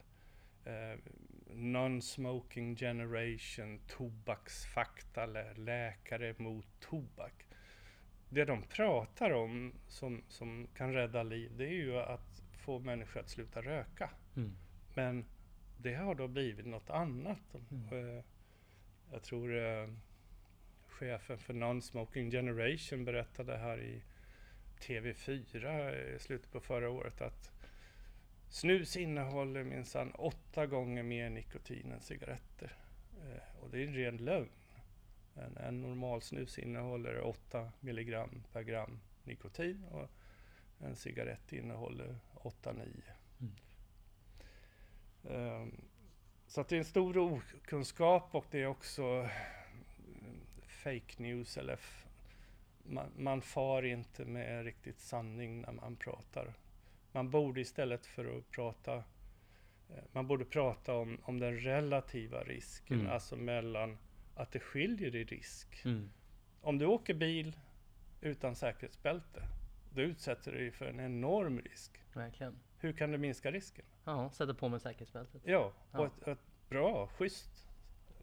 eh, 0.64 0.98
Non-Smoking 1.50 2.76
Generation, 2.76 3.80
tobaksfakta 3.88 5.22
eller 5.22 5.54
läkare 5.54 6.34
mot 6.38 6.66
tobak. 6.80 7.46
Det 8.28 8.44
de 8.44 8.62
pratar 8.62 9.30
om 9.30 9.74
som, 9.88 10.24
som 10.28 10.68
kan 10.74 10.92
rädda 10.92 11.22
liv, 11.22 11.52
det 11.56 11.64
är 11.64 11.72
ju 11.72 11.98
att 11.98 12.43
få 12.64 12.78
människor 12.78 13.20
att 13.20 13.28
sluta 13.28 13.62
röka. 13.62 14.10
Mm. 14.36 14.56
Men 14.94 15.24
det 15.78 15.94
har 15.94 16.14
då 16.14 16.28
blivit 16.28 16.66
något 16.66 16.90
annat. 16.90 17.54
Mm. 17.70 18.16
Eh, 18.16 18.24
Jag 19.12 19.22
tror 19.22 19.56
eh, 19.56 19.88
chefen 20.88 21.38
för 21.38 21.54
Non-Smoking 21.54 22.30
Generation 22.30 23.04
berättade 23.04 23.56
här 23.56 23.80
i 23.80 24.02
TV4 24.80 25.94
i 26.16 26.18
slutet 26.18 26.52
på 26.52 26.60
förra 26.60 26.90
året 26.90 27.20
att 27.20 27.50
snus 28.48 28.96
innehåller 28.96 29.64
minsann 29.64 30.10
åtta 30.10 30.66
gånger 30.66 31.02
mer 31.02 31.30
nikotin 31.30 31.92
än 31.92 32.00
cigaretter. 32.00 32.76
Eh, 33.22 33.62
Och 33.62 33.70
det 33.70 33.78
är 33.82 33.86
en 33.86 33.94
ren 33.94 34.16
lögn. 34.16 34.48
En, 35.34 35.56
en 35.56 35.80
normal 35.82 36.22
snus 36.22 36.58
innehåller 36.58 37.20
8 37.20 37.72
milligram 37.80 38.42
per 38.52 38.62
gram 38.62 39.00
nikotin 39.24 39.84
och 39.84 40.10
en 40.78 40.96
cigarett 40.96 41.52
innehåller 41.52 42.16
8-9. 42.34 43.02
Mm. 43.40 43.54
Um, 45.62 45.84
så 46.46 46.60
att 46.60 46.68
det 46.68 46.76
är 46.76 46.78
en 46.78 46.84
stor 46.84 47.18
okunskap 47.18 48.34
och 48.34 48.46
det 48.50 48.62
är 48.62 48.66
också 48.66 49.02
mm, 49.02 50.40
fake 50.66 51.22
news 51.22 51.56
eller 51.56 51.78
man, 52.82 53.10
man 53.16 53.42
far 53.42 53.82
inte 53.82 54.24
med 54.24 54.64
riktigt 54.64 55.00
sanning 55.00 55.60
när 55.60 55.72
man 55.72 55.96
pratar. 55.96 56.54
Man 57.12 57.30
borde 57.30 57.60
istället 57.60 58.06
för 58.06 58.38
att 58.38 58.50
prata 58.50 58.94
eh, 58.94 60.04
man 60.12 60.26
borde 60.26 60.44
prata 60.44 60.94
om, 60.94 61.18
om 61.22 61.40
den 61.40 61.58
relativa 61.58 62.42
risken, 62.42 63.00
Mm. 63.00 63.12
alltså 63.12 63.36
mellan 63.36 63.98
att 64.34 64.52
det 64.52 64.60
skiljer 64.60 65.16
i 65.16 65.24
risk. 65.24 65.84
Mm. 65.84 66.10
Om 66.60 66.78
du 66.78 66.86
åker 66.86 67.14
bil 67.14 67.56
utan 68.20 68.56
säkerhetsbälte, 68.56 69.42
då 69.94 70.02
utsätter 70.02 70.52
du 70.52 70.58
dig 70.58 70.70
för 70.70 70.86
en 70.86 71.00
enorm 71.00 71.60
risk. 71.60 72.00
Verkligen. 72.12 72.54
Hur 72.78 72.92
kan 72.92 73.12
du 73.12 73.18
minska 73.18 73.50
risken? 73.50 73.84
Ja, 74.04 74.30
sätter 74.30 74.52
på 74.54 74.68
mig 74.68 74.80
säkerhetsbältet. 74.80 75.42
Ja, 75.44 75.72
Ja. 75.92 75.98
och 75.98 76.06
ett, 76.06 76.28
ett 76.28 76.38
bra, 76.68 77.06
schysst 77.06 77.50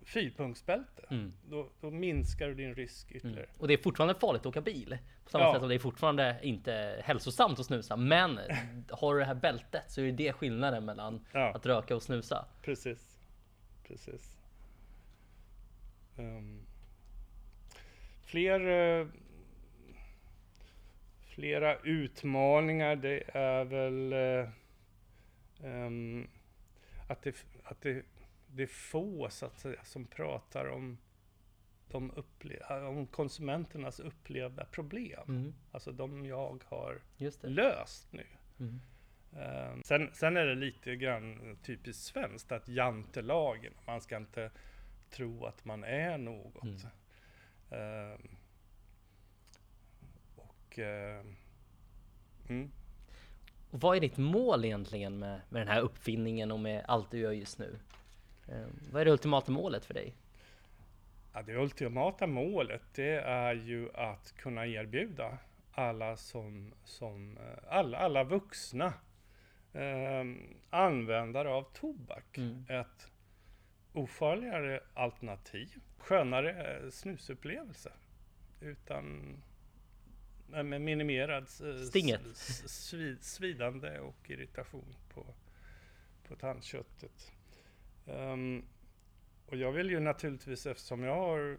fyrpunktsbälte. 0.05 1.05
Mm. 1.09 1.31
Då, 1.49 1.69
då 1.81 1.91
minskar 1.91 2.47
du 2.47 2.53
din 2.53 2.75
risk 2.75 3.11
Mm. 3.11 3.17
ytterligare. 3.17 3.49
Och 3.57 3.67
det 3.67 3.73
är 3.73 3.77
fortfarande 3.77 4.15
farligt 4.15 4.39
att 4.41 4.45
åka 4.45 4.61
bil. 4.61 4.97
På 5.23 5.29
samma 5.29 5.43
Ja. 5.43 5.53
sätt 5.53 5.59
som 5.61 5.69
det 5.69 5.75
är 5.75 5.79
fortfarande 5.79 6.39
inte 6.43 7.01
hälsosamt 7.05 7.59
att 7.59 7.65
snusa. 7.65 7.97
Men 7.97 8.39
har 8.89 9.13
du 9.13 9.19
det 9.19 9.25
här 9.25 9.35
bältet 9.35 9.83
så 9.91 10.01
är 10.01 10.11
det 10.11 10.33
skillnaden 10.33 10.85
mellan 10.85 11.25
Ja, 11.31 11.53
att 11.55 11.65
röka 11.65 11.95
och 11.95 12.03
snusa. 12.03 12.45
precis. 12.61 13.17
Precis. 13.87 14.37
Ehm, 16.17 16.59
fler, 18.25 18.59
eh, 18.67 19.07
flera 21.41 21.77
utmaningar, 21.77 22.95
det 22.95 23.23
är 23.33 23.65
väl 23.65 24.13
eh, 24.13 24.49
ehm, 25.63 26.27
att, 27.07 27.21
det, 27.21 27.45
att 27.63 27.81
det, 27.81 28.05
det 28.47 28.63
är 28.63 28.67
få 28.67 29.29
så 29.29 29.45
att 29.45 29.59
säga, 29.59 29.83
som 29.83 30.05
pratar 30.05 30.69
om, 30.69 30.97
de 31.87 32.11
upple- 32.11 32.87
om 32.87 33.07
konsumenternas 33.07 33.99
upplevda 33.99 34.65
problem. 34.65 35.23
Mm. 35.27 35.53
Alltså 35.71 35.91
de 35.91 36.25
jag 36.25 36.63
har 36.67 37.01
löst 37.41 38.13
nu. 38.13 38.25
Mm. 38.59 38.79
Ehm, 39.37 39.83
sen, 39.83 40.09
sen 40.13 40.37
är 40.37 40.45
det 40.45 40.55
lite 40.55 40.95
grann 40.95 41.57
typiskt 41.63 42.03
svenskt 42.03 42.51
att 42.51 42.67
jantelagen, 42.67 43.73
man 43.85 44.01
ska 44.01 44.17
inte 44.17 44.51
tro 45.09 45.45
att 45.45 45.65
man 45.65 45.83
är 45.83 46.17
något. 46.17 46.63
Mm. 46.63 46.81
Ehm, 47.71 48.37
och 50.71 50.79
ehm, 50.79 51.35
mm, 52.49 52.71
Och 53.71 53.81
vad 53.81 53.97
är 53.97 54.01
ditt 54.01 54.17
mål 54.17 54.65
egentligen 54.65 55.19
med, 55.19 55.41
med 55.49 55.61
den 55.61 55.67
här 55.67 55.81
uppfinningen 55.81 56.51
och 56.51 56.59
med 56.59 56.85
allt 56.87 57.11
du 57.11 57.17
gör 57.17 57.31
just 57.31 57.59
nu? 57.59 57.79
Eh, 58.47 58.67
vad 58.91 59.01
är 59.01 59.05
det 59.05 59.11
ultimata 59.11 59.51
målet 59.51 59.85
för 59.85 59.93
dig? 59.93 60.15
Ja, 61.33 61.41
det 61.41 61.55
ultimata 61.55 62.27
målet 62.27 62.81
det 62.93 63.15
är 63.15 63.53
ju 63.53 63.89
att 63.93 64.33
kunna 64.37 64.67
erbjuda 64.67 65.37
alla 65.71 66.17
som, 66.17 66.73
som 66.83 67.37
eh, 67.37 67.73
alla, 67.77 67.97
alla 67.97 68.23
vuxna 68.23 68.93
eh, 69.73 70.23
användare 70.69 71.49
av 71.49 71.63
tobak 71.73 72.37
mm. 72.37 72.65
ett 72.69 73.07
ofarligare 73.93 74.79
alternativ, 74.93 75.79
skönare 75.97 76.77
eh, 76.77 76.89
snusupplevelse 76.89 77.91
utan 78.61 79.35
minimerad 80.63 81.49
Stinget. 81.89 82.21
Svid, 82.35 83.23
svidande 83.23 83.99
och 83.99 84.29
irritation 84.29 84.95
på, 85.13 85.25
på 86.27 86.35
tandköttet. 86.35 87.31
Um, 88.05 88.65
och 89.45 89.57
jag 89.57 89.71
vill 89.71 89.89
ju 89.89 89.99
naturligtvis, 89.99 90.65
eftersom 90.65 91.03
jag 91.03 91.15
har 91.15 91.57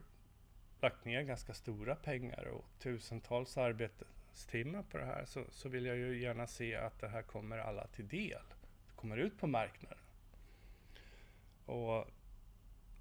lagt 0.80 1.04
ner 1.04 1.22
ganska 1.22 1.54
stora 1.54 1.94
pengar 1.94 2.44
och 2.44 2.64
tusentals 2.78 3.56
arbetstimmar 3.56 4.82
på 4.82 4.98
det 4.98 5.04
här, 5.04 5.24
så, 5.24 5.44
så 5.50 5.68
vill 5.68 5.86
jag 5.86 5.96
ju 5.96 6.20
gärna 6.20 6.46
se 6.46 6.76
att 6.76 7.00
det 7.00 7.08
här 7.08 7.22
kommer 7.22 7.58
alla 7.58 7.86
till 7.86 8.08
del. 8.08 8.42
Det 8.86 8.96
kommer 8.96 9.16
ut 9.16 9.38
på 9.38 9.46
marknaden. 9.46 9.98
Och 11.66 12.06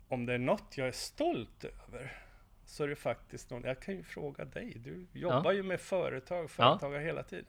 om 0.08 0.26
det 0.26 0.34
är 0.34 0.38
något 0.38 0.78
jag 0.78 0.88
är 0.88 0.92
stolt 0.92 1.64
över, 1.64 2.24
så 2.66 2.84
är 2.84 2.88
det 2.88 2.96
faktiskt 2.96 3.50
något, 3.50 3.64
jag 3.64 3.80
kan 3.80 3.96
ju 3.96 4.04
fråga 4.04 4.46
dig, 4.46 4.74
du 4.76 5.08
jobbar 5.14 5.52
ja. 5.52 5.54
ju 5.54 5.64
med 5.64 5.82
företag, 5.82 6.52
företagare 6.52 7.02
ja. 7.02 7.06
hela 7.08 7.24
tiden. 7.24 7.46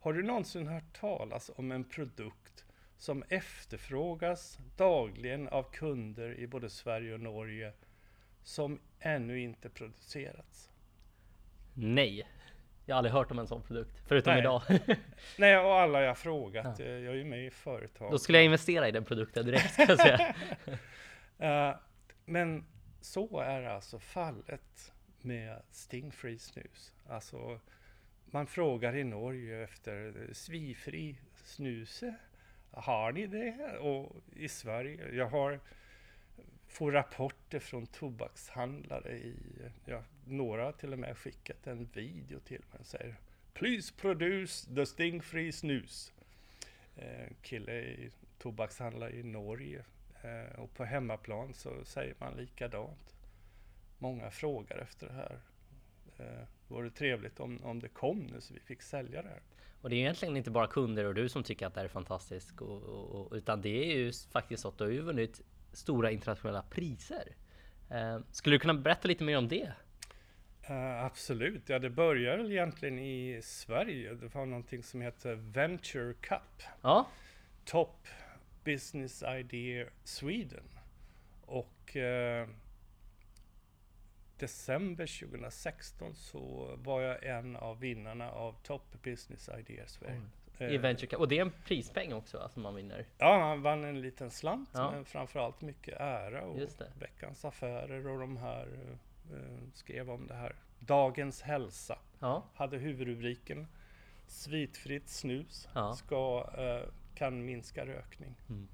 Har 0.00 0.12
du 0.12 0.22
någonsin 0.22 0.66
hört 0.66 0.92
talas 1.00 1.50
om 1.56 1.72
en 1.72 1.84
produkt 1.84 2.64
som 2.98 3.24
efterfrågas 3.28 4.58
dagligen 4.76 5.48
av 5.48 5.62
kunder 5.62 6.38
i 6.38 6.46
både 6.46 6.70
Sverige 6.70 7.14
och 7.14 7.20
Norge 7.20 7.72
som 8.42 8.80
ännu 9.00 9.40
inte 9.40 9.68
producerats? 9.68 10.70
Nej, 11.74 12.26
jag 12.86 12.94
har 12.94 12.98
aldrig 12.98 13.12
hört 13.12 13.30
om 13.30 13.38
en 13.38 13.46
sån 13.46 13.62
produkt, 13.62 14.02
förutom 14.06 14.32
Nej. 14.32 14.40
idag. 14.40 14.62
Nej, 15.38 15.58
och 15.58 15.74
alla 15.74 16.02
jag 16.02 16.18
frågat. 16.18 16.78
Ja. 16.78 16.84
Jag 16.84 17.12
är 17.12 17.14
ju 17.14 17.24
med 17.24 17.46
i 17.46 17.50
företag. 17.50 18.10
Då 18.10 18.18
skulle 18.18 18.38
jag 18.38 18.44
investera 18.44 18.88
i 18.88 18.90
den 18.90 19.04
produkten 19.04 19.46
direkt, 19.46 19.72
ska 19.72 19.82
jag 19.82 20.00
säga. 20.00 20.34
uh, 21.70 21.76
men 22.24 22.64
så 23.00 23.40
är 23.40 23.62
alltså 23.62 23.98
fallet 23.98 24.92
med 25.20 25.62
Stingfree 25.70 26.38
snus. 26.38 26.92
Alltså, 27.08 27.60
man 28.26 28.46
frågar 28.46 28.96
i 28.96 29.04
Norge 29.04 29.64
efter 29.64 30.28
svifri 30.32 31.16
snuse 31.44 32.14
har 32.70 33.12
ni 33.12 33.26
det? 33.26 33.78
Och 33.78 34.16
i 34.36 34.48
Sverige, 34.48 35.14
jag 35.14 35.28
har 35.28 35.60
får 36.68 36.92
rapporter 36.92 37.58
från 37.58 37.86
tobakshandlare 37.86 39.12
i, 39.12 39.36
ja, 39.84 40.02
några 40.26 40.64
har 40.64 40.72
till 40.72 40.92
och 40.92 40.98
med 40.98 41.18
skickat 41.18 41.66
en 41.66 41.88
video 41.92 42.40
till 42.40 42.60
mig 42.70 42.80
och 42.80 42.86
säger 42.86 43.16
Please 43.54 43.94
produce 43.94 44.74
the 44.74 44.86
stingfree 44.86 45.52
snus. 45.52 46.12
Eh, 46.96 47.28
kille 47.42 47.72
i 47.72 48.10
tobakshandlare 48.38 49.16
i 49.16 49.22
Norge 49.22 49.84
och 50.58 50.74
på 50.74 50.84
hemmaplan 50.84 51.54
så 51.54 51.84
säger 51.84 52.14
man 52.18 52.36
likadant. 52.36 53.16
Många 53.98 54.30
frågar 54.30 54.78
efter 54.78 55.06
det 55.06 55.12
här. 55.12 55.40
Eh, 56.18 56.46
vore 56.68 56.90
trevligt 56.90 57.40
om, 57.40 57.64
om 57.64 57.80
det 57.80 57.88
kom 57.88 58.18
nu 58.18 58.40
så 58.40 58.54
vi 58.54 58.60
fick 58.60 58.82
sälja 58.82 59.22
det 59.22 59.28
här. 59.28 59.42
Och 59.82 59.90
det 59.90 59.96
är 59.96 60.00
egentligen 60.00 60.36
inte 60.36 60.50
bara 60.50 60.66
kunder 60.66 61.04
och 61.04 61.14
du 61.14 61.28
som 61.28 61.42
tycker 61.42 61.66
att 61.66 61.74
det 61.74 61.80
här 61.80 61.84
är 61.84 61.88
fantastiskt, 61.88 62.60
och, 62.60 62.82
och, 62.82 63.32
utan 63.32 63.62
det 63.62 63.92
är 63.92 63.96
ju 63.96 64.12
faktiskt 64.32 64.62
så 64.62 64.68
att 64.68 64.78
du 64.78 64.84
har 64.84 64.90
ju 64.90 65.00
vunnit 65.00 65.40
stora 65.72 66.10
internationella 66.10 66.62
priser. 66.62 67.34
Eh, 67.90 68.18
skulle 68.30 68.54
du 68.54 68.60
kunna 68.60 68.74
berätta 68.74 69.08
lite 69.08 69.24
mer 69.24 69.38
om 69.38 69.48
det? 69.48 69.72
Uh, 70.70 71.04
absolut, 71.04 71.68
ja 71.68 71.78
det 71.78 71.90
började 71.90 72.52
egentligen 72.52 72.98
i 72.98 73.40
Sverige. 73.42 74.14
Det 74.14 74.34
var 74.34 74.46
någonting 74.46 74.82
som 74.82 75.00
heter 75.00 75.34
Venture 75.34 76.14
Cup. 76.14 76.62
Ja. 76.82 77.08
Top 77.64 78.06
Business 78.64 79.22
Idea 79.22 79.86
Sweden. 80.04 80.64
Och 81.46 81.96
uh, 81.96 82.48
december 84.38 85.20
2016 85.20 86.14
så 86.14 86.74
var 86.76 87.00
jag 87.00 87.24
en 87.24 87.56
av 87.56 87.80
vinnarna 87.80 88.30
av 88.30 88.56
Top 88.62 89.02
Business 89.02 89.50
Ideas 89.58 89.92
Sverige. 89.92 90.20
I 90.74 90.78
Venture 90.78 91.16
Och 91.16 91.28
det 91.28 91.38
är 91.38 91.42
en 91.42 91.52
prispeng 91.64 92.12
också 92.12 92.38
alltså 92.38 92.60
man 92.60 92.74
vinner? 92.74 93.06
Ja, 93.18 93.38
man 93.38 93.62
vann 93.62 93.84
en 93.84 94.00
liten 94.00 94.30
slant 94.30 94.68
ja. 94.72 94.90
men 94.90 95.04
framförallt 95.04 95.60
mycket 95.60 96.00
ära 96.00 96.42
och 96.42 96.58
Veckans 96.98 97.44
Affärer 97.44 98.06
och 98.06 98.20
de 98.20 98.36
här 98.36 98.66
uh, 99.32 99.38
skrev 99.74 100.10
om 100.10 100.26
det 100.26 100.34
här. 100.34 100.54
Dagens 100.78 101.42
hälsa 101.42 101.98
ja. 102.18 102.44
hade 102.54 102.76
huvudrubriken 102.76 103.66
Svitfritt 104.26 105.08
snus 105.08 105.68
ja. 105.74 105.94
ska, 105.94 106.50
uh, 106.58 106.88
kan 107.20 107.44
minska 107.44 107.86
rökning. 107.86 108.36
Mm. 108.48 108.68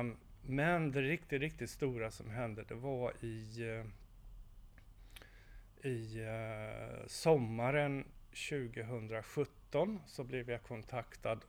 Um, 0.00 0.16
men 0.42 0.92
det 0.92 1.02
riktigt, 1.02 1.40
riktigt 1.40 1.70
stora 1.70 2.10
som 2.10 2.30
hände 2.30 2.64
det 2.68 2.74
var 2.74 3.24
i 3.24 3.64
uh, 3.64 3.84
i 5.82 6.20
eh, 6.20 7.06
sommaren 7.06 8.04
2017 8.30 10.00
så 10.06 10.24
blev 10.24 10.50
jag 10.50 10.62
kontaktad 10.62 11.44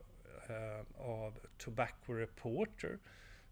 eh, 0.48 0.80
av 0.96 1.38
Tobacco 1.58 2.12
Reporter 2.12 2.98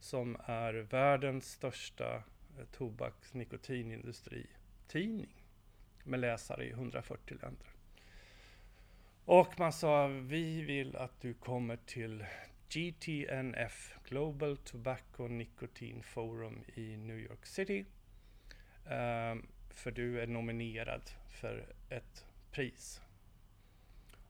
som 0.01 0.37
är 0.45 0.75
världens 0.75 1.53
största 1.53 2.15
eh, 2.15 2.23
tobaks 2.73 3.35
nikotinindustri-tidning 3.35 5.45
med 6.05 6.21
läsare 6.21 6.65
i 6.65 6.71
140 6.71 7.39
länder. 7.43 7.67
Och 9.33 9.59
man 9.59 9.73
sa, 9.73 10.07
vi 10.07 10.63
vill 10.63 10.97
att 10.97 11.21
du 11.21 11.35
kommer 11.35 11.77
till 11.77 12.25
GTNF, 12.69 13.95
Global 14.09 14.57
Tobacco 14.57 15.29
Nicotine 15.29 16.03
Forum 16.03 16.65
i 16.75 16.97
New 16.97 17.19
York 17.19 17.47
City. 17.47 17.85
Um, 18.85 19.47
för 19.71 19.91
du 19.91 20.21
är 20.21 20.27
nominerad 20.27 21.11
för 21.29 21.75
ett 21.89 22.27
pris. 22.51 23.01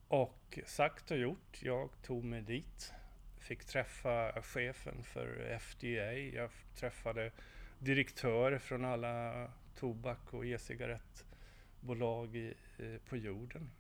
Och 0.08 0.58
sagt 0.66 1.10
och 1.10 1.18
gjort, 1.18 1.62
jag 1.62 1.90
tog 2.02 2.24
mig 2.24 2.42
dit. 2.42 2.92
Fick 3.38 3.64
träffa 3.64 4.42
chefen 4.42 5.02
för 5.04 5.58
FDA. 5.60 6.12
Jag 6.12 6.50
träffade 6.74 7.30
direktörer 7.78 8.58
från 8.58 8.84
alla 8.84 9.46
tobak 9.76 10.34
och 10.34 10.46
e-cigarettbolag 10.46 12.36
i, 12.36 12.54
eh, 12.78 13.08
på 13.08 13.16
jorden. 13.16 13.70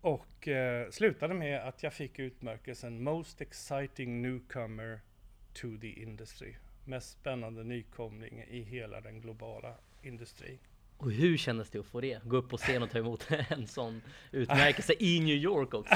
Och 0.00 0.48
eh, 0.48 0.90
slutade 0.90 1.34
med 1.34 1.68
att 1.68 1.82
jag 1.82 1.92
fick 1.92 2.18
utmärkelsen 2.18 3.02
Most 3.02 3.40
Exciting 3.40 4.22
Newcomer 4.22 5.00
to 5.52 5.68
the 5.80 6.02
Industry. 6.02 6.54
Mest 6.84 7.10
spännande 7.10 7.64
nykomling 7.64 8.44
i 8.50 8.62
hela 8.62 9.00
den 9.00 9.20
globala 9.20 9.74
industri. 10.02 10.58
Och 11.00 11.12
hur 11.12 11.36
kändes 11.36 11.70
det 11.70 11.78
att 11.78 11.86
få 11.86 12.00
det? 12.00 12.20
Gå 12.24 12.36
upp 12.36 12.48
på 12.48 12.56
scen 12.56 12.82
och 12.82 12.90
ta 12.90 12.98
emot 12.98 13.28
en 13.48 13.66
sån 13.66 14.02
utmärkelse 14.32 14.92
i 14.98 15.20
New 15.20 15.36
York 15.36 15.74
också. 15.74 15.94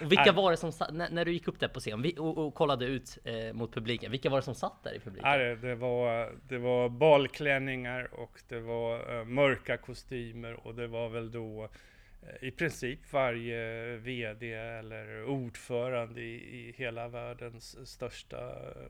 Och 0.00 0.12
vilka 0.12 0.32
var 0.32 0.50
det 0.50 0.56
som 0.56 0.72
satt, 0.72 0.94
när, 0.94 1.24
du 1.24 1.32
gick 1.32 1.48
upp 1.48 1.60
där 1.60 1.68
på 1.68 1.80
scen 1.80 2.12
och, 2.18 2.38
och 2.38 2.54
kollade 2.54 2.86
ut 2.86 3.18
eh, 3.24 3.52
mot 3.52 3.74
publiken, 3.74 4.10
vilka 4.10 4.30
var 4.30 4.38
det 4.38 4.42
som 4.42 4.54
satt 4.54 4.84
där 4.84 4.94
i 4.94 5.00
publiken? 5.00 5.60
Det, 5.60 5.74
var, 5.74 6.32
det 6.48 6.58
var 6.58 6.88
balklänningar 6.88 8.14
och 8.14 8.40
det 8.48 8.60
var 8.60 9.18
uh, 9.18 9.24
mörka 9.24 9.76
kostymer 9.76 10.66
och 10.66 10.74
det 10.74 10.86
var 10.86 11.08
väl 11.08 11.30
då 11.30 11.68
i 12.40 12.50
princip 12.50 13.12
varje 13.12 13.96
VD 13.96 14.52
eller 14.52 15.24
ordförande 15.24 16.20
i, 16.20 16.68
i 16.68 16.72
hela 16.76 17.08
världens 17.08 17.88
största, 17.88 18.70
uh, 18.70 18.86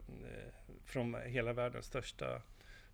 från 0.84 1.14
hela 1.14 1.52
världens 1.52 1.86
största 1.86 2.42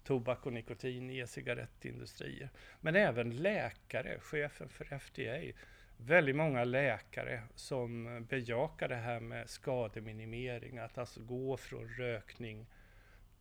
tobak 0.04 0.46
och 0.46 0.52
nikotin, 0.52 1.10
e-cigarettindustrier. 1.10 2.50
Men 2.80 2.96
även 2.96 3.36
läkare, 3.36 4.20
chefen 4.20 4.68
för 4.68 4.98
FDA. 4.98 5.52
Väldigt 5.96 6.36
många 6.36 6.64
läkare 6.64 7.42
som 7.54 8.24
bejakar 8.30 8.88
det 8.88 8.94
här 8.94 9.20
med 9.20 9.50
skademinimering, 9.50 10.78
att 10.78 10.98
alltså 10.98 11.20
gå 11.20 11.56
från 11.56 11.88
rökning 11.88 12.66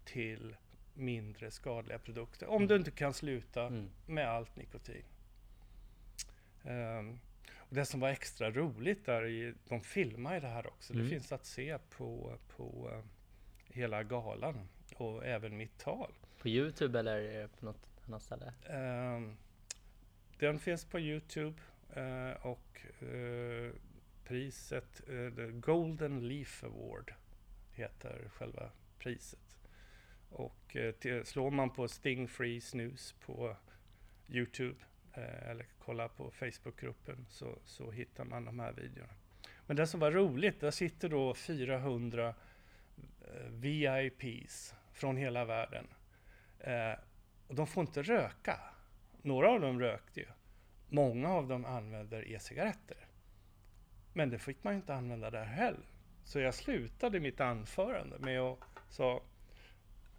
till 0.06 0.56
mindre 0.94 1.52
skadliga 1.52 2.00
produkter. 2.00 2.48
Om 2.50 2.68
du 2.68 2.76
inte 2.76 2.92
kan 2.92 3.14
sluta 3.14 3.68
mm. 3.68 3.90
med 4.06 4.30
allt 4.30 4.56
nikotin. 4.56 5.04
Um, 6.64 7.20
och 7.56 7.76
det 7.76 7.86
som 7.86 8.00
var 8.00 8.10
extra 8.10 8.52
roligt 8.52 9.06
där, 9.06 9.26
i, 9.26 9.54
de 9.68 9.82
filmade 9.82 10.40
det 10.40 10.48
här 10.48 10.68
också. 10.68 10.94
Mm. 10.94 11.04
Det 11.04 11.10
finns 11.10 11.32
att 11.32 11.46
se 11.46 11.78
på, 11.90 12.38
på 12.48 12.90
uh, 12.94 13.04
hela 13.74 14.04
galan 14.04 14.68
och 14.96 15.26
även 15.26 15.58
mitt 15.58 15.78
tal. 15.78 16.14
På 16.40 16.48
Youtube 16.48 17.00
eller 17.00 17.48
på 17.48 17.66
något 17.66 17.88
annat 18.08 18.24
ställe? 18.24 18.54
Um, 18.70 19.38
den 20.40 20.60
finns 20.60 20.86
på 20.86 21.00
Youtube 21.00 21.62
uh, 21.98 22.46
och 22.46 22.86
uh, 23.04 23.72
priset, 24.32 25.02
eh, 25.10 25.36
The 25.36 25.48
Golden 25.52 26.28
Leaf 26.28 26.64
Award 26.64 27.14
heter 27.72 28.30
själva 28.34 28.70
priset. 29.00 29.60
Och 30.30 30.76
eh, 30.76 31.24
slår 31.24 31.52
man 31.52 31.70
på 31.70 31.88
Sting 31.88 32.28
Free 32.28 32.62
Snus 32.62 33.16
på 33.26 33.56
Youtube 34.30 34.76
eh, 34.80 34.86
Eh, 35.14 35.50
eller 35.50 35.66
kolla 35.80 36.08
på 36.08 36.32
Facebookgruppen 36.32 37.26
så, 37.30 37.58
så 37.66 37.92
hittar 37.92 38.26
man 38.26 38.46
de 38.46 38.60
här 38.60 38.74
videorna. 38.74 39.14
Men 39.66 39.76
det 39.76 39.88
som 39.88 40.00
var 40.00 40.12
roligt, 40.12 40.60
där 40.60 40.72
sitter 40.72 41.10
då 41.10 41.34
400 41.34 42.34
eh, 43.22 43.50
VIPs 43.50 44.76
från 44.94 45.18
hela 45.18 45.46
världen. 45.46 45.88
Eh, 46.60 46.94
och 47.48 47.56
de 47.56 47.68
får 47.68 47.82
inte 47.82 48.02
röka. 48.02 48.60
Några 49.22 49.50
av 49.50 49.62
dem 49.62 49.80
rökte 49.80 50.20
ju. 50.20 50.28
Många 50.90 51.30
av 51.30 51.48
dem 51.48 51.66
använder 51.66 52.32
e-cigaretter. 52.32 53.08
Men 54.14 54.30
det 54.30 54.40
fick 54.40 54.64
man 54.64 54.74
ju 54.74 54.78
inte 54.78 54.94
använda 54.94 55.30
där 55.30 55.46
heller. 55.46 55.86
Så 56.24 56.40
jag 56.40 56.54
slutade 56.54 57.20
mitt 57.20 57.40
anförande 57.40 58.20
med 58.20 58.40
att 58.42 58.60
säga 58.90 59.20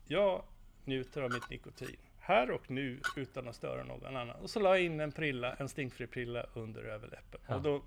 jag 0.06 0.44
njuter 0.84 1.22
av 1.22 1.30
mitt 1.32 1.50
nikotin 1.50 1.96
här 2.22 2.50
och 2.50 2.70
nu 2.70 3.00
utan 3.16 3.48
att 3.48 3.54
störa 3.54 3.84
någon 3.84 4.16
annan. 4.16 4.36
Och 4.36 4.50
så 4.50 4.60
la 4.60 4.76
jag 4.76 4.84
in 4.84 5.00
en 5.00 5.12
prilla, 5.12 5.54
en 5.54 5.68
stinkfri 5.68 6.06
prilla 6.06 6.46
under 6.54 6.82
överläppen. 6.82 7.40
Ja. 7.46 7.54
Och 7.54 7.62
då, 7.62 7.82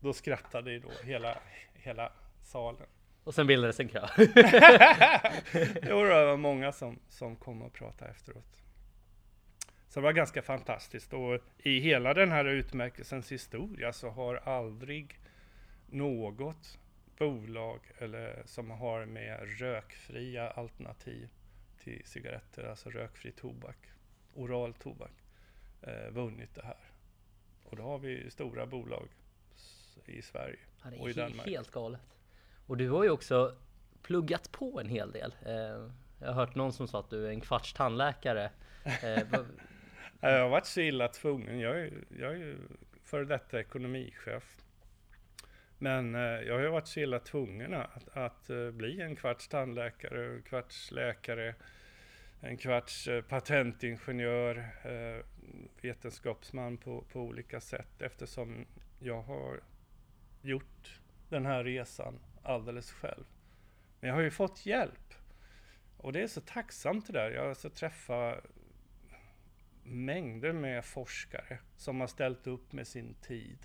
då 0.00 0.12
skrattade 0.12 0.72
ju 0.72 0.78
då 0.78 0.90
hela, 1.04 1.38
hela 1.74 2.12
salen. 2.42 2.86
Och 3.24 3.34
sen 3.34 3.46
bildades 3.46 3.80
en 3.80 3.88
kö. 3.88 4.06
jo, 5.82 6.02
det 6.04 6.24
var 6.24 6.36
många 6.36 6.72
som, 6.72 6.98
som 7.08 7.36
kom 7.36 7.62
och 7.62 7.72
pratade 7.72 8.10
efteråt. 8.10 8.62
Så 9.88 10.00
det 10.00 10.04
var 10.04 10.12
ganska 10.12 10.42
fantastiskt 10.42 11.12
och 11.12 11.40
i 11.58 11.78
hela 11.78 12.14
den 12.14 12.32
här 12.32 12.44
utmärkelsens 12.44 13.32
historia 13.32 13.92
så 13.92 14.10
har 14.10 14.36
aldrig 14.36 15.20
något 15.86 16.78
bolag 17.18 17.80
eller 17.98 18.42
som 18.44 18.70
har 18.70 19.06
med 19.06 19.58
rökfria 19.58 20.50
alternativ 20.50 21.28
till 21.84 22.02
cigaretter, 22.04 22.64
alltså 22.64 22.90
rökfri 22.90 23.32
tobak, 23.32 23.78
oral 24.34 24.74
tobak, 24.74 25.12
eh, 25.82 26.10
vunnit 26.10 26.54
det 26.54 26.64
här. 26.64 26.90
Och 27.64 27.76
då 27.76 27.82
har 27.82 27.98
vi 27.98 28.30
stora 28.30 28.66
bolag 28.66 29.08
i 30.06 30.22
Sverige 30.22 30.58
ja, 30.82 30.90
och 31.00 31.10
i 31.10 31.12
Danmark. 31.12 31.46
Helt 31.46 31.70
galet. 31.70 32.16
Och 32.66 32.76
du 32.76 32.90
har 32.90 33.04
ju 33.04 33.10
också 33.10 33.56
pluggat 34.02 34.52
på 34.52 34.80
en 34.80 34.88
hel 34.88 35.12
del. 35.12 35.34
Eh, 35.46 35.90
jag 36.18 36.26
har 36.26 36.32
hört 36.32 36.54
någon 36.54 36.72
som 36.72 36.88
sa 36.88 37.00
att 37.00 37.10
du 37.10 37.26
är 37.26 37.30
en 37.30 37.40
kvarts 37.40 37.72
tandläkare. 37.72 38.50
Eh, 38.84 39.22
jag 40.20 40.42
har 40.42 40.48
varit 40.48 40.66
så 40.66 40.80
illa 40.80 41.08
tvungen. 41.08 41.60
Jag 41.60 41.80
är, 41.80 41.92
jag 42.18 42.32
är 42.32 42.36
ju 42.36 42.58
före 43.02 43.24
detta 43.24 43.60
ekonomichef. 43.60 44.56
Men 45.82 46.14
eh, 46.14 46.20
jag 46.20 46.54
har 46.54 46.60
ju 46.60 46.68
varit 46.68 46.86
så 46.86 47.00
illa 47.00 47.18
tvungen 47.18 47.74
att, 47.74 48.08
att 48.12 48.50
eh, 48.50 48.70
bli 48.70 49.00
en 49.00 49.16
kvarts 49.16 49.48
tandläkare, 49.48 50.34
en 50.34 50.42
kvarts 50.42 50.90
läkare, 50.90 51.54
en 52.40 52.56
kvarts 52.56 53.08
eh, 53.08 53.22
patentingenjör, 53.22 54.56
eh, 54.84 55.24
vetenskapsman 55.80 56.76
på, 56.76 57.04
på 57.12 57.20
olika 57.20 57.60
sätt 57.60 58.02
eftersom 58.02 58.66
jag 58.98 59.22
har 59.22 59.60
gjort 60.42 61.00
den 61.28 61.46
här 61.46 61.64
resan 61.64 62.18
alldeles 62.42 62.92
själv. 62.92 63.24
Men 64.00 64.08
jag 64.08 64.14
har 64.14 64.22
ju 64.22 64.30
fått 64.30 64.66
hjälp. 64.66 65.14
Och 65.96 66.12
det 66.12 66.22
är 66.22 66.26
så 66.26 66.40
tacksamt 66.40 67.06
det 67.06 67.12
där. 67.12 67.30
Jag 67.30 67.42
har 67.42 67.48
alltså 67.48 67.70
träffat 67.70 68.44
mängder 69.82 70.52
med 70.52 70.84
forskare 70.84 71.58
som 71.76 72.00
har 72.00 72.06
ställt 72.06 72.46
upp 72.46 72.72
med 72.72 72.86
sin 72.86 73.14
tid 73.14 73.58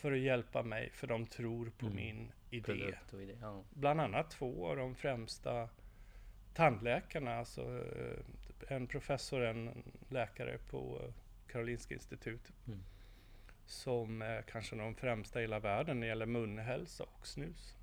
för 0.00 0.12
att 0.12 0.18
hjälpa 0.18 0.62
mig, 0.62 0.90
för 0.90 1.06
de 1.06 1.26
tror 1.26 1.70
på 1.78 1.86
mm. 1.86 1.96
min 1.96 2.32
idé. 2.50 2.72
idé 3.12 3.36
ja. 3.40 3.62
Bland 3.70 4.00
annat 4.00 4.30
två 4.30 4.68
av 4.68 4.76
de 4.76 4.94
främsta 4.94 5.68
tandläkarna, 6.54 7.34
alltså 7.34 7.62
eh, 7.62 8.76
en 8.76 8.86
professor, 8.86 9.42
en 9.42 9.82
läkare 10.08 10.58
på 10.58 11.12
Karolinska 11.46 11.94
institutet. 11.94 12.52
Mm. 12.66 12.80
Som 13.66 14.22
är 14.22 14.42
kanske 14.42 14.76
de 14.76 14.94
främsta 14.94 15.38
i 15.38 15.42
hela 15.42 15.58
världen 15.58 16.00
när 16.00 16.06
det 16.06 16.08
gäller 16.08 16.26
munhälsa 16.26 17.04
och 17.04 17.26
snus. 17.26 17.76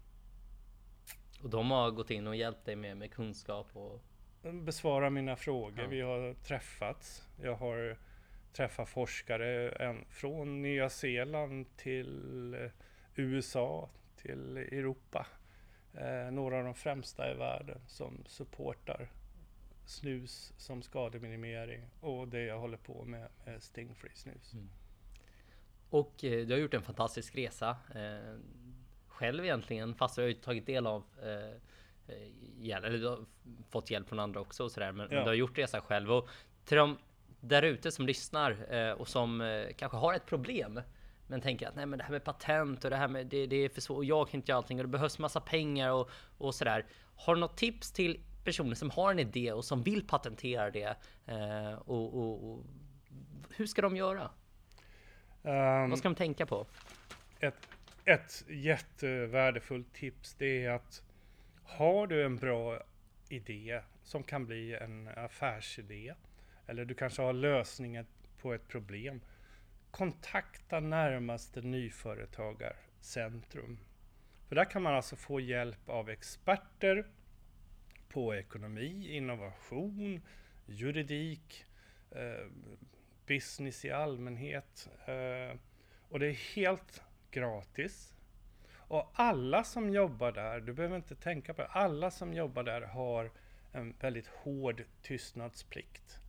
Och 1.43 1.49
de 1.49 1.71
har 1.71 1.91
gått 1.91 2.11
in 2.11 2.27
och 2.27 2.35
hjälpt 2.35 2.65
dig 2.65 2.75
med, 2.75 2.97
med 2.97 3.11
kunskap 3.11 3.67
och 3.73 4.01
besvara 4.51 5.09
mina 5.09 5.35
frågor. 5.35 5.83
Ja. 5.83 5.87
Vi 5.87 6.01
har 6.01 6.33
träffats. 6.33 7.27
Jag 7.41 7.55
har 7.55 7.97
träffat 8.57 8.89
forskare 8.89 9.69
en, 9.69 10.05
från 10.09 10.61
Nya 10.61 10.89
Zeeland 10.89 11.77
till 11.77 12.53
eh, 12.53 12.71
USA, 13.15 13.89
till 14.15 14.57
Europa. 14.57 15.27
Eh, 15.93 16.31
några 16.31 16.57
av 16.57 16.63
de 16.63 16.73
främsta 16.73 17.31
i 17.31 17.35
världen 17.35 17.81
som 17.87 18.23
supportar 18.27 19.09
snus 19.85 20.53
som 20.57 20.81
skademinimering 20.81 21.81
och 22.01 22.27
det 22.27 22.41
jag 22.41 22.59
håller 22.59 22.77
på 22.77 23.05
med, 23.05 23.29
med 23.45 23.63
stingfree 23.63 24.15
snus. 24.15 24.53
Mm. 24.53 24.69
Och 25.89 26.23
eh, 26.23 26.45
du 26.45 26.53
har 26.53 26.59
gjort 26.59 26.73
en 26.73 26.81
fantastisk 26.81 27.35
resa. 27.35 27.77
Eh, 27.95 28.39
själv 29.07 29.43
egentligen, 29.45 29.95
fast 29.95 30.17
jag 30.17 30.23
har 30.23 30.29
ju 30.29 30.33
tagit 30.33 30.65
del 30.65 30.87
av 30.87 31.03
eh, 31.23 31.59
hjälp, 32.57 32.85
eller 32.85 32.97
du 32.97 33.07
har 33.07 33.25
fått 33.69 33.91
hjälp 33.91 34.09
från 34.09 34.19
andra 34.19 34.39
också 34.39 34.63
och 34.63 34.71
sådär. 34.71 34.91
Men, 34.91 35.07
ja. 35.09 35.15
men, 35.15 35.23
du 35.23 35.29
har 35.29 35.35
gjort 35.35 35.57
resan 35.57 35.81
själv. 35.81 36.11
Och 36.11 36.29
till 36.65 36.77
de 36.77 36.97
där 37.47 37.61
ute 37.61 37.91
som 37.91 38.05
lyssnar 38.05 38.75
eh, 38.75 38.91
och 38.91 39.07
som 39.07 39.41
eh, 39.41 39.67
kanske 39.77 39.97
har 39.97 40.13
ett 40.13 40.25
problem. 40.25 40.81
Men 41.27 41.41
tänker 41.41 41.67
att 41.67 41.75
nej 41.75 41.85
men 41.85 41.99
det 41.99 42.05
här 42.05 42.11
med 42.11 42.23
patent 42.23 42.83
och 42.83 42.89
det 42.89 42.95
här 42.95 43.07
med 43.07 43.27
det, 43.27 43.47
det 43.47 43.55
är 43.55 43.69
för 43.69 43.81
svårt 43.81 43.97
och 43.97 44.05
jag 44.05 44.29
kan 44.29 44.37
inte 44.37 44.51
göra 44.51 44.57
allting 44.57 44.79
och 44.79 44.83
det 44.83 44.91
behövs 44.91 45.19
massa 45.19 45.41
pengar 45.41 45.91
och, 45.91 46.09
och 46.37 46.55
sådär. 46.55 46.85
Har 47.15 47.35
du 47.35 47.41
något 47.41 47.57
tips 47.57 47.91
till 47.91 48.19
personer 48.43 48.75
som 48.75 48.89
har 48.89 49.11
en 49.11 49.19
idé 49.19 49.51
och 49.51 49.65
som 49.65 49.83
vill 49.83 50.07
patentera 50.07 50.71
det? 50.71 50.95
Eh, 51.25 51.73
och, 51.73 52.17
och, 52.17 52.51
och, 52.51 52.65
hur 53.55 53.65
ska 53.65 53.81
de 53.81 53.95
göra? 53.95 54.29
Um, 55.41 55.89
Vad 55.89 55.99
ska 55.99 56.09
de 56.09 56.15
tänka 56.15 56.45
på? 56.45 56.67
Ett, 57.39 57.69
ett 58.05 58.45
jättevärdefullt 58.47 59.93
tips 59.93 60.33
det 60.33 60.65
är 60.65 60.71
att 60.71 61.03
har 61.63 62.07
du 62.07 62.25
en 62.25 62.35
bra 62.35 62.83
idé 63.29 63.81
som 64.03 64.23
kan 64.23 64.45
bli 64.45 64.75
en 64.75 65.07
affärsidé 65.07 66.13
eller 66.67 66.85
du 66.85 66.93
kanske 66.93 67.21
har 67.21 67.33
lösningen 67.33 68.05
på 68.41 68.53
ett 68.53 68.67
problem. 68.67 69.21
Kontakta 69.91 70.79
närmaste 70.79 71.61
nyföretagarcentrum. 71.61 73.77
För 74.47 74.55
där 74.55 74.65
kan 74.65 74.81
man 74.81 74.93
alltså 74.93 75.15
få 75.15 75.39
hjälp 75.39 75.89
av 75.89 76.09
experter 76.09 77.05
på 78.09 78.35
ekonomi, 78.35 79.15
innovation, 79.15 80.21
juridik, 80.65 81.65
eh, 82.11 82.47
business 83.25 83.85
i 83.85 83.91
allmänhet. 83.91 84.89
Eh, 85.05 85.57
och 86.09 86.19
det 86.19 86.27
är 86.27 86.55
helt 86.55 87.03
gratis. 87.31 88.13
Och 88.75 89.11
alla 89.13 89.63
som 89.63 89.89
jobbar 89.89 90.31
där, 90.31 90.59
du 90.59 90.73
behöver 90.73 90.95
inte 90.95 91.15
tänka 91.15 91.53
på 91.53 91.61
det, 91.61 91.67
alla 91.67 92.11
som 92.11 92.33
jobbar 92.33 92.63
där 92.63 92.81
har 92.81 93.31
en 93.71 93.95
väldigt 93.99 94.27
hård 94.27 94.83
tystnadsplikt. 95.01 96.19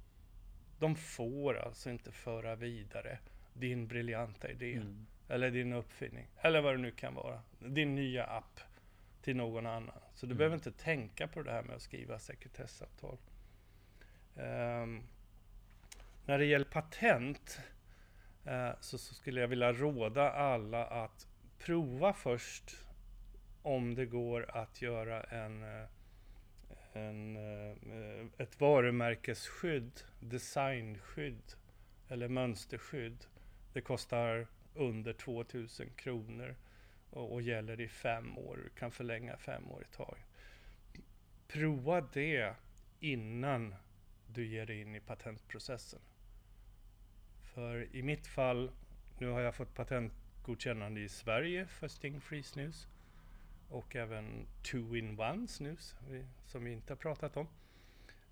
De 0.79 0.97
får 0.97 1.59
alltså 1.59 1.91
inte 1.91 2.13
föra 2.13 2.55
vidare 2.55 3.19
din 3.53 3.87
briljanta 3.87 4.51
idé. 4.51 4.73
Mm. 4.75 5.07
Eller 5.29 5.51
din 5.51 5.73
uppfinning. 5.73 6.27
Eller 6.41 6.61
vad 6.61 6.75
det 6.75 6.79
nu 6.79 6.91
kan 6.91 7.15
vara. 7.15 7.41
Din 7.59 7.95
nya 7.95 8.25
app 8.25 8.61
till 9.23 9.37
någon 9.37 9.67
annan. 9.67 10.01
Så 10.15 10.27
du 10.27 10.31
mm. 10.31 10.39
behöver 10.39 10.57
inte 10.57 10.73
tänka 10.73 11.29
på 11.29 11.43
det 11.43 11.51
här 11.51 11.63
med 11.63 11.77
att 11.77 11.83
skriva 11.83 12.19
sekretessavtal. 12.19 13.19
Um, 14.35 15.03
när 16.27 16.39
det 16.39 16.45
gäller 16.45 16.65
patent 16.65 17.61
uh, 18.47 18.71
så, 18.81 18.99
så, 18.99 19.15
skulle 19.15 19.41
jag 19.41 19.49
vilja 19.49 19.73
råda 19.73 20.31
alla 20.31 20.87
att 20.87 21.27
prova 21.59 22.13
först 22.13 22.85
om 23.63 23.95
det 23.95 24.07
går 24.07 24.51
att 24.57 24.83
göra 24.83 25.23
en, 25.23 25.63
eh, 25.63 25.89
en, 26.99 27.37
eh, 27.37 28.27
ett 28.39 28.61
varumärkesskydd, 28.61 30.01
designskydd 30.21 31.53
eller 32.09 32.29
mönsterskydd. 32.29 33.25
Det 33.73 33.81
kostar 33.81 34.47
under 34.75 35.13
2000 35.13 35.91
kronor 35.97 36.57
och, 37.11 37.33
och 37.33 37.43
gäller 37.43 37.81
i 37.81 37.89
fem 37.89 38.39
år. 38.39 38.61
Du 38.65 38.71
kan 38.71 38.91
förlänga 38.91 39.37
fem 39.37 39.71
år 39.71 39.83
i 39.83 39.97
taget. 39.97 40.25
Prova 41.49 42.01
det 42.01 42.55
innan 43.01 43.75
du 44.27 44.47
ger 44.47 44.67
dig 44.67 44.81
in 44.81 44.95
i 44.95 45.01
patentprocessen. 45.01 46.01
För 47.55 47.97
i 47.97 48.03
mitt 48.03 48.27
fall, 48.27 48.71
nu 49.19 49.29
har 49.29 49.41
jag 49.41 49.55
fått 49.55 49.75
patentgodkännande 49.75 51.01
i 51.01 51.09
Sverige 51.09 51.67
för 51.67 51.89
Sting 51.89 52.21
Free 52.21 52.43
Snus. 52.43 52.89
Och 53.69 53.97
även 53.97 54.47
Two-in-One 54.63 55.49
Snus, 55.49 55.95
som 56.47 56.65
vi 56.65 56.73
inte 56.73 56.93
har 56.93 56.97
pratat 56.97 57.37
om. 57.37 57.49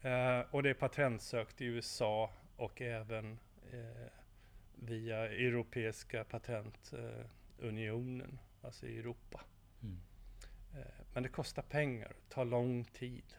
Eh, 0.02 0.40
och 0.50 0.62
det 0.62 0.70
är 0.70 0.74
patentsökt 0.74 1.60
i 1.60 1.64
USA 1.64 2.30
och 2.56 2.80
även 2.80 3.38
eh, 3.72 4.10
via 4.74 5.16
Europeiska 5.26 6.24
patent, 6.24 6.92
eh, 6.92 7.26
alltså 8.62 8.86
i 8.86 8.98
Europa. 8.98 9.40
Mm. 9.82 10.00
Eh, 10.74 11.04
men 11.14 11.22
det 11.22 11.28
kostar 11.28 11.62
pengar, 11.62 12.12
tar 12.28 12.44
lång 12.44 12.84
tid. 12.84 13.34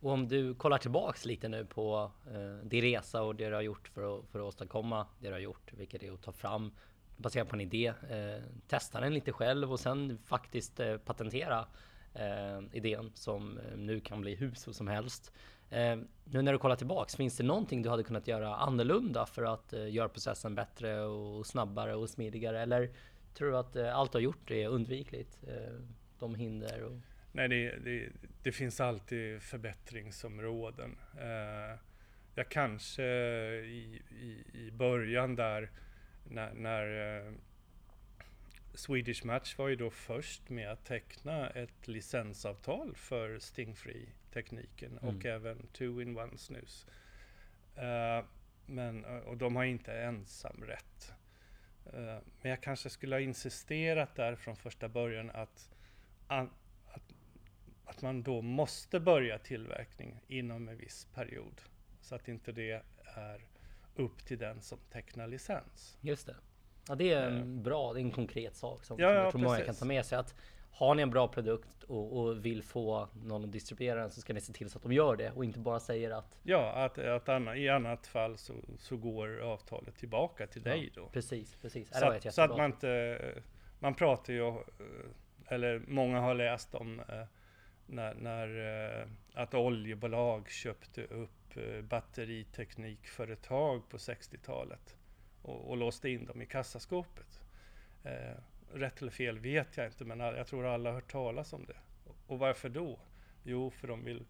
Och 0.00 0.10
om 0.10 0.28
du 0.28 0.54
kollar 0.54 0.78
tillbaks 0.78 1.24
lite 1.24 1.48
nu 1.48 1.64
på 1.64 2.12
eh, 2.26 2.66
din 2.66 2.82
resa 2.82 3.22
och 3.22 3.36
det 3.36 3.48
du 3.48 3.54
har 3.54 3.62
gjort 3.62 3.88
för 3.88 4.18
att, 4.18 4.28
för 4.28 4.38
att 4.38 4.44
åstadkomma 4.44 5.06
det 5.18 5.28
du 5.28 5.32
har 5.32 5.40
gjort, 5.40 5.72
vilket 5.72 6.02
är 6.02 6.12
att 6.12 6.22
ta 6.22 6.32
fram 6.32 6.72
baserat 7.18 7.48
på 7.48 7.56
en 7.56 7.60
idé, 7.60 7.86
eh, 8.10 8.42
testa 8.68 9.00
den 9.00 9.14
lite 9.14 9.32
själv 9.32 9.72
och 9.72 9.80
sen 9.80 10.18
faktiskt 10.24 10.80
eh, 10.80 10.96
patentera 10.96 11.66
eh, 12.14 12.60
idén 12.72 13.10
som 13.14 13.58
eh, 13.58 13.76
nu 13.76 14.00
kan 14.00 14.20
bli 14.20 14.34
hur 14.34 14.54
så 14.54 14.72
som 14.72 14.88
helst. 14.88 15.32
Eh, 15.70 15.96
nu 16.24 16.42
när 16.42 16.52
du 16.52 16.58
kollar 16.58 16.76
tillbaks, 16.76 17.16
finns 17.16 17.36
det 17.36 17.44
någonting 17.44 17.82
du 17.82 17.88
hade 17.88 18.02
kunnat 18.02 18.28
göra 18.28 18.56
annorlunda 18.56 19.26
för 19.26 19.42
att 19.42 19.72
eh, 19.72 19.90
göra 19.90 20.08
processen 20.08 20.54
bättre 20.54 21.00
och 21.00 21.46
snabbare 21.46 21.94
och 21.94 22.10
smidigare? 22.10 22.62
Eller 22.62 22.90
tror 23.34 23.50
du 23.50 23.56
att 23.56 23.76
eh, 23.76 23.96
allt 23.96 24.12
du 24.12 24.18
har 24.18 24.22
gjort 24.22 24.50
är 24.50 24.68
undvikligt? 24.68 25.38
Eh, 25.48 25.74
de 26.18 26.34
hinder 26.34 26.82
och 26.82 26.92
Nej, 27.32 27.48
det, 27.48 27.78
det, 27.84 28.08
det, 28.42 28.52
finns 28.52 28.80
alltid 28.80 29.42
förbättringsområden. 29.42 30.98
Eh, 31.18 31.78
jag 32.34 32.48
kanske 32.48 33.04
i, 33.64 34.02
i, 34.10 34.58
i 34.58 34.70
början 34.72 35.36
där 35.36 35.70
när, 36.30 36.54
när 36.54 37.16
eh, 37.26 37.32
Swedish 38.74 39.24
Match 39.24 39.58
var 39.58 39.68
ju 39.68 39.76
då 39.76 39.90
först 39.90 40.48
med 40.48 40.70
att 40.70 40.84
teckna 40.84 41.50
ett 41.50 41.88
licensavtal 41.88 42.94
för 42.96 43.38
Stingfree-tekniken 43.38 44.98
mm. 44.98 45.16
och 45.16 45.26
även 45.26 45.66
Two-in-One 45.72 46.38
snus. 46.38 46.86
Uh, 47.78 48.24
men, 48.66 49.04
och 49.04 49.36
de 49.36 49.56
har 49.56 49.64
inte 49.64 49.92
ensamrätt. 49.92 51.12
Uh, 51.86 52.18
men 52.42 52.50
jag 52.50 52.62
kanske 52.62 52.90
skulle 52.90 53.14
ha 53.14 53.20
insisterat 53.20 54.14
där 54.14 54.36
från 54.36 54.56
första 54.56 54.88
början 54.88 55.30
att, 55.30 55.70
att, 56.26 56.50
att 57.84 58.02
man 58.02 58.22
då 58.22 58.42
måste 58.42 59.00
börja 59.00 59.38
tillverkning 59.38 60.20
inom 60.26 60.68
en 60.68 60.76
viss 60.76 61.04
period. 61.14 61.60
Så 62.00 62.14
att 62.14 62.28
inte 62.28 62.52
det 62.52 62.82
är 63.04 63.40
upp 63.98 64.24
till 64.24 64.38
den 64.38 64.60
som 64.60 64.78
tecknar 64.90 65.26
licens. 65.26 65.98
Just 66.00 66.26
det. 66.26 66.36
Ja, 66.88 66.94
det 66.94 67.12
är 67.12 67.26
en 67.26 67.38
eh. 67.38 67.62
bra, 67.62 67.92
det 67.92 68.00
är 68.00 68.02
en 68.02 68.10
konkret 68.10 68.56
sak 68.56 68.84
som, 68.84 68.98
ja, 68.98 69.08
som 69.08 69.16
jag 69.16 69.30
tror 69.30 69.40
många 69.40 69.60
kan 69.60 69.74
ta 69.74 69.84
med 69.84 70.06
sig. 70.06 70.18
Att 70.18 70.34
har 70.70 70.94
ni 70.94 71.02
en 71.02 71.10
bra 71.10 71.28
produkt 71.28 71.82
och, 71.82 72.18
och, 72.18 72.44
vill 72.44 72.62
få 72.62 73.08
någon 73.24 73.44
att 73.44 73.52
distribuera 73.52 74.00
den 74.00 74.10
så 74.10 74.20
ska 74.20 74.32
ni 74.32 74.40
se 74.40 74.52
till 74.52 74.70
så 74.70 74.78
att 74.78 74.82
de 74.82 74.92
gör 74.92 75.16
det 75.16 75.30
och 75.30 75.44
inte 75.44 75.58
bara 75.58 75.80
säger 75.80 76.10
att 76.10 76.38
Ja, 76.42 76.72
att, 76.72 76.98
att 76.98 77.28
anna, 77.28 77.56
i 77.56 77.68
annat 77.68 78.06
fall 78.06 78.38
så, 78.38 78.54
så 78.78 78.96
går 78.96 79.40
avtalet 79.40 79.96
tillbaka 79.96 80.46
till 80.46 80.62
ja, 80.64 80.70
dig 80.70 80.92
då. 80.94 81.06
Precis, 81.06 81.56
precis. 81.62 81.88
Så, 81.98 82.04
att, 82.04 82.34
så 82.34 82.42
att 82.42 82.56
man 82.56 82.66
inte, 82.66 83.18
man 83.78 83.94
pratar 83.94 84.32
ju, 84.32 84.48
eh, 84.48 84.54
eller 85.48 85.82
många 85.86 86.20
har 86.20 86.34
läst 86.34 86.74
om 86.74 87.00
eh, 87.00 87.24
när, 87.86 88.14
när 88.14 89.08
att 89.34 89.54
oljebolag 89.54 90.50
köpte 90.50 91.04
upp 91.04 91.37
batteriteknikföretag 91.82 93.88
på 93.88 93.96
60-talet 93.96 94.96
och, 95.42 95.70
och 95.70 95.76
låste 95.76 96.10
in 96.10 96.26
dem 96.26 96.42
i 96.42 96.46
kassaskåpet. 96.46 97.40
Eh, 98.04 98.36
rätt 98.72 99.00
eller 99.00 99.10
fel 99.10 99.38
vet 99.38 99.76
jag 99.76 99.86
inte, 99.86 100.04
men 100.04 100.20
jag 100.20 100.46
tror 100.46 100.66
alla 100.66 100.88
har 100.88 100.94
hört 100.94 101.12
talas 101.12 101.52
om 101.52 101.66
det. 101.66 101.76
Och 102.26 102.38
varför 102.38 102.68
då? 102.68 102.98
Jo, 103.42 103.70
för 103.70 103.88
de 103.88 104.04
vill 104.04 104.24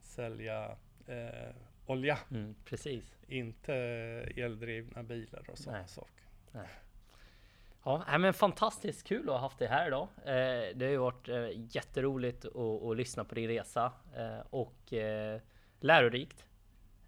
sälja 0.00 0.76
eh, 1.06 1.54
olja. 1.86 2.18
Mm, 2.30 2.54
precis. 2.64 3.16
Inte 3.26 3.74
eldrivna 4.36 5.02
bilar 5.02 5.50
och 5.50 5.58
sådana 5.58 5.86
saker. 5.86 6.24
Nej. 6.52 6.68
Ja, 7.84 8.18
men 8.18 8.34
fantastiskt 8.34 9.06
kul 9.06 9.28
att 9.28 9.34
ha 9.34 9.38
haft 9.38 9.58
dig 9.58 9.68
här 9.68 9.86
idag. 9.86 10.08
Eh, 10.24 10.74
det 10.74 10.84
har 10.84 10.90
ju 10.90 10.96
varit 10.96 11.28
eh, 11.28 11.48
jätteroligt 11.54 12.44
att, 12.44 12.82
att, 12.82 12.96
lyssna 12.96 13.24
på 13.24 13.34
din 13.34 13.48
resa 13.48 13.92
eh, 14.16 14.46
och 14.50 14.92
eh, 14.92 15.40
lärorikt. 15.80 16.46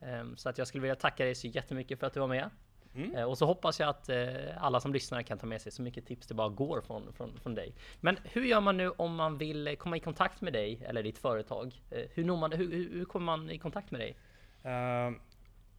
Ehm, 0.05 0.37
så 0.37 0.49
att 0.49 0.59
jag 0.59 0.67
skulle 0.67 0.83
vilja 0.83 0.97
tacka 0.97 1.25
dig 1.25 1.35
så 1.35 1.47
jättemycket 1.47 2.01
för 2.01 2.07
att 2.07 2.15
du 2.15 2.21
var 2.21 2.29
med. 2.29 2.51
Mm. 2.95 3.15
Eh, 3.15 3.25
och 3.25 3.39
så 3.39 3.47
hoppas 3.47 3.81
jag 3.81 3.89
att 3.89 4.09
eh, 4.09 4.65
alla 4.65 4.81
som 4.81 4.93
lyssnar 4.93 5.23
kan 5.23 5.39
ta 5.39 5.47
med 5.47 5.61
sig 5.61 5.73
så 5.73 5.83
mycket 5.83 6.07
tips 6.07 6.27
det 6.27 6.35
bara 6.35 6.49
går 6.49 6.81
från, 6.81 7.13
från, 7.13 7.39
från 7.41 7.55
dig. 7.55 7.75
Men 8.01 8.17
hur 8.25 8.45
gör 8.45 8.61
man 8.61 8.77
nu 8.77 8.91
om 8.91 9.15
man 9.15 9.39
vill 9.39 9.77
komma 9.79 9.97
i 9.97 10.01
kontakt 10.01 10.41
med 10.41 10.53
dig 10.53 10.83
eller 10.89 11.03
ditt 11.03 11.19
företag? 11.19 11.83
Eh, 11.91 12.03
hur, 12.15 12.25
når 12.25 12.37
man, 12.37 12.53
hur, 12.53 12.93
hur 12.93 13.05
kommer 13.05 13.27
man 13.27 13.51
i 13.51 13.59
kontakt 13.59 13.91
med 13.91 14.01
dig? 14.01 14.17
Uh, 14.65 15.17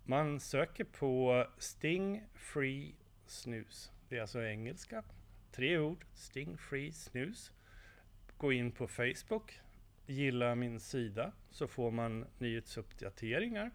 man 0.04 0.40
söker 0.40 0.84
på 0.84 1.46
Sting 1.58 2.24
Free 2.34 2.96
Snus. 3.28 3.92
Det 4.10 4.18
är 4.18 4.22
alltså 4.22 4.44
engelska. 4.44 5.04
Tre 5.52 5.78
ord. 5.78 6.06
Sting 6.14 6.58
Free 6.58 6.92
Snus. 6.92 7.52
Gå 8.38 8.52
in 8.52 8.72
på 8.72 8.88
Facebook. 8.88 9.60
Gilla 10.06 10.56
min 10.56 10.80
sida 10.80 11.32
så 11.50 11.68
får 11.68 11.92
man 11.92 12.26
nyhetsuppdateringar 12.38 13.72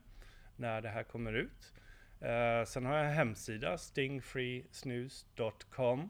när 0.61 0.81
det 0.81 0.89
här 0.89 1.03
kommer 1.03 1.33
ut. 1.33 1.73
Uh, 2.23 2.65
sen 2.67 2.87
har 2.87 2.97
jag 2.97 3.07
en 3.07 3.13
hemsida, 3.13 3.79
stingfreesnus.com. 3.79 6.01
Uh, 6.01 6.09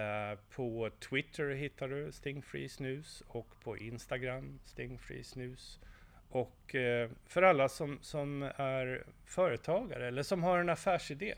eh, 0.00 0.38
på 0.50 0.90
Twitter 1.10 1.50
hittar 1.50 1.88
du 1.88 2.12
stingfreesnus 2.12 3.22
och 3.28 3.60
på 3.60 3.78
Instagram 3.78 4.60
stingfreesnus. 4.64 5.80
Och 6.28 6.74
uh, 6.74 7.10
för 7.26 7.42
alla 7.42 7.68
som, 7.68 7.98
som 8.02 8.42
är 8.56 9.04
företagare 9.24 10.08
eller 10.08 10.22
som 10.22 10.42
har 10.42 10.58
en 10.58 10.68
affärsidé, 10.68 11.34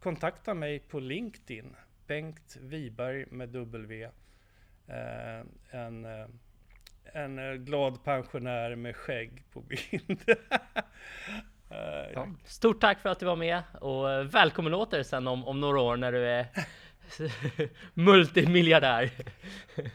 kontakta 0.00 0.54
mig 0.54 0.78
på 0.78 1.00
LinkedIn, 1.00 1.76
Bengt 2.06 2.56
Wiberg 2.60 3.26
med 3.30 3.48
W. 3.48 4.08
Eh, 4.86 5.40
en 5.70 6.06
en 7.04 7.64
glad 7.64 8.04
pensionär 8.04 8.76
med 8.76 8.96
skägg 8.96 9.44
på 9.52 9.60
bild. 9.60 10.22
Ja. 12.14 12.28
Stort 12.44 12.80
tack 12.80 13.00
för 13.00 13.08
att 13.08 13.18
du 13.18 13.26
var 13.26 13.36
med 13.36 13.62
och 13.80 14.10
eh, 14.10 14.24
välkommen 14.24 14.74
åter 14.74 15.02
sen 15.02 15.26
om, 15.26 15.44
om 15.48 15.60
några 15.60 15.80
år 15.80 15.96
när 15.96 16.12
du 16.12 16.26
är 16.28 16.46
multimiljardär. 17.94 19.10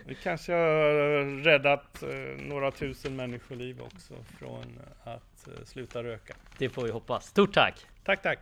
Vi 0.06 0.16
kanske 0.16 0.54
har 0.54 1.44
räddat 1.44 2.04
eh, 2.04 2.10
några 2.38 2.72
tusen 2.72 3.16
människoliv 3.16 3.82
också 3.82 4.14
från 4.40 4.80
att 5.04 5.48
eh, 5.48 5.66
sluta 5.66 6.04
röka. 6.04 6.36
Det 6.58 6.70
får 6.70 6.84
vi 6.84 6.92
hoppas. 6.92 7.26
Stort 7.26 7.54
tack! 7.54 7.86
Tack, 8.04 8.22
tack! 8.22 8.40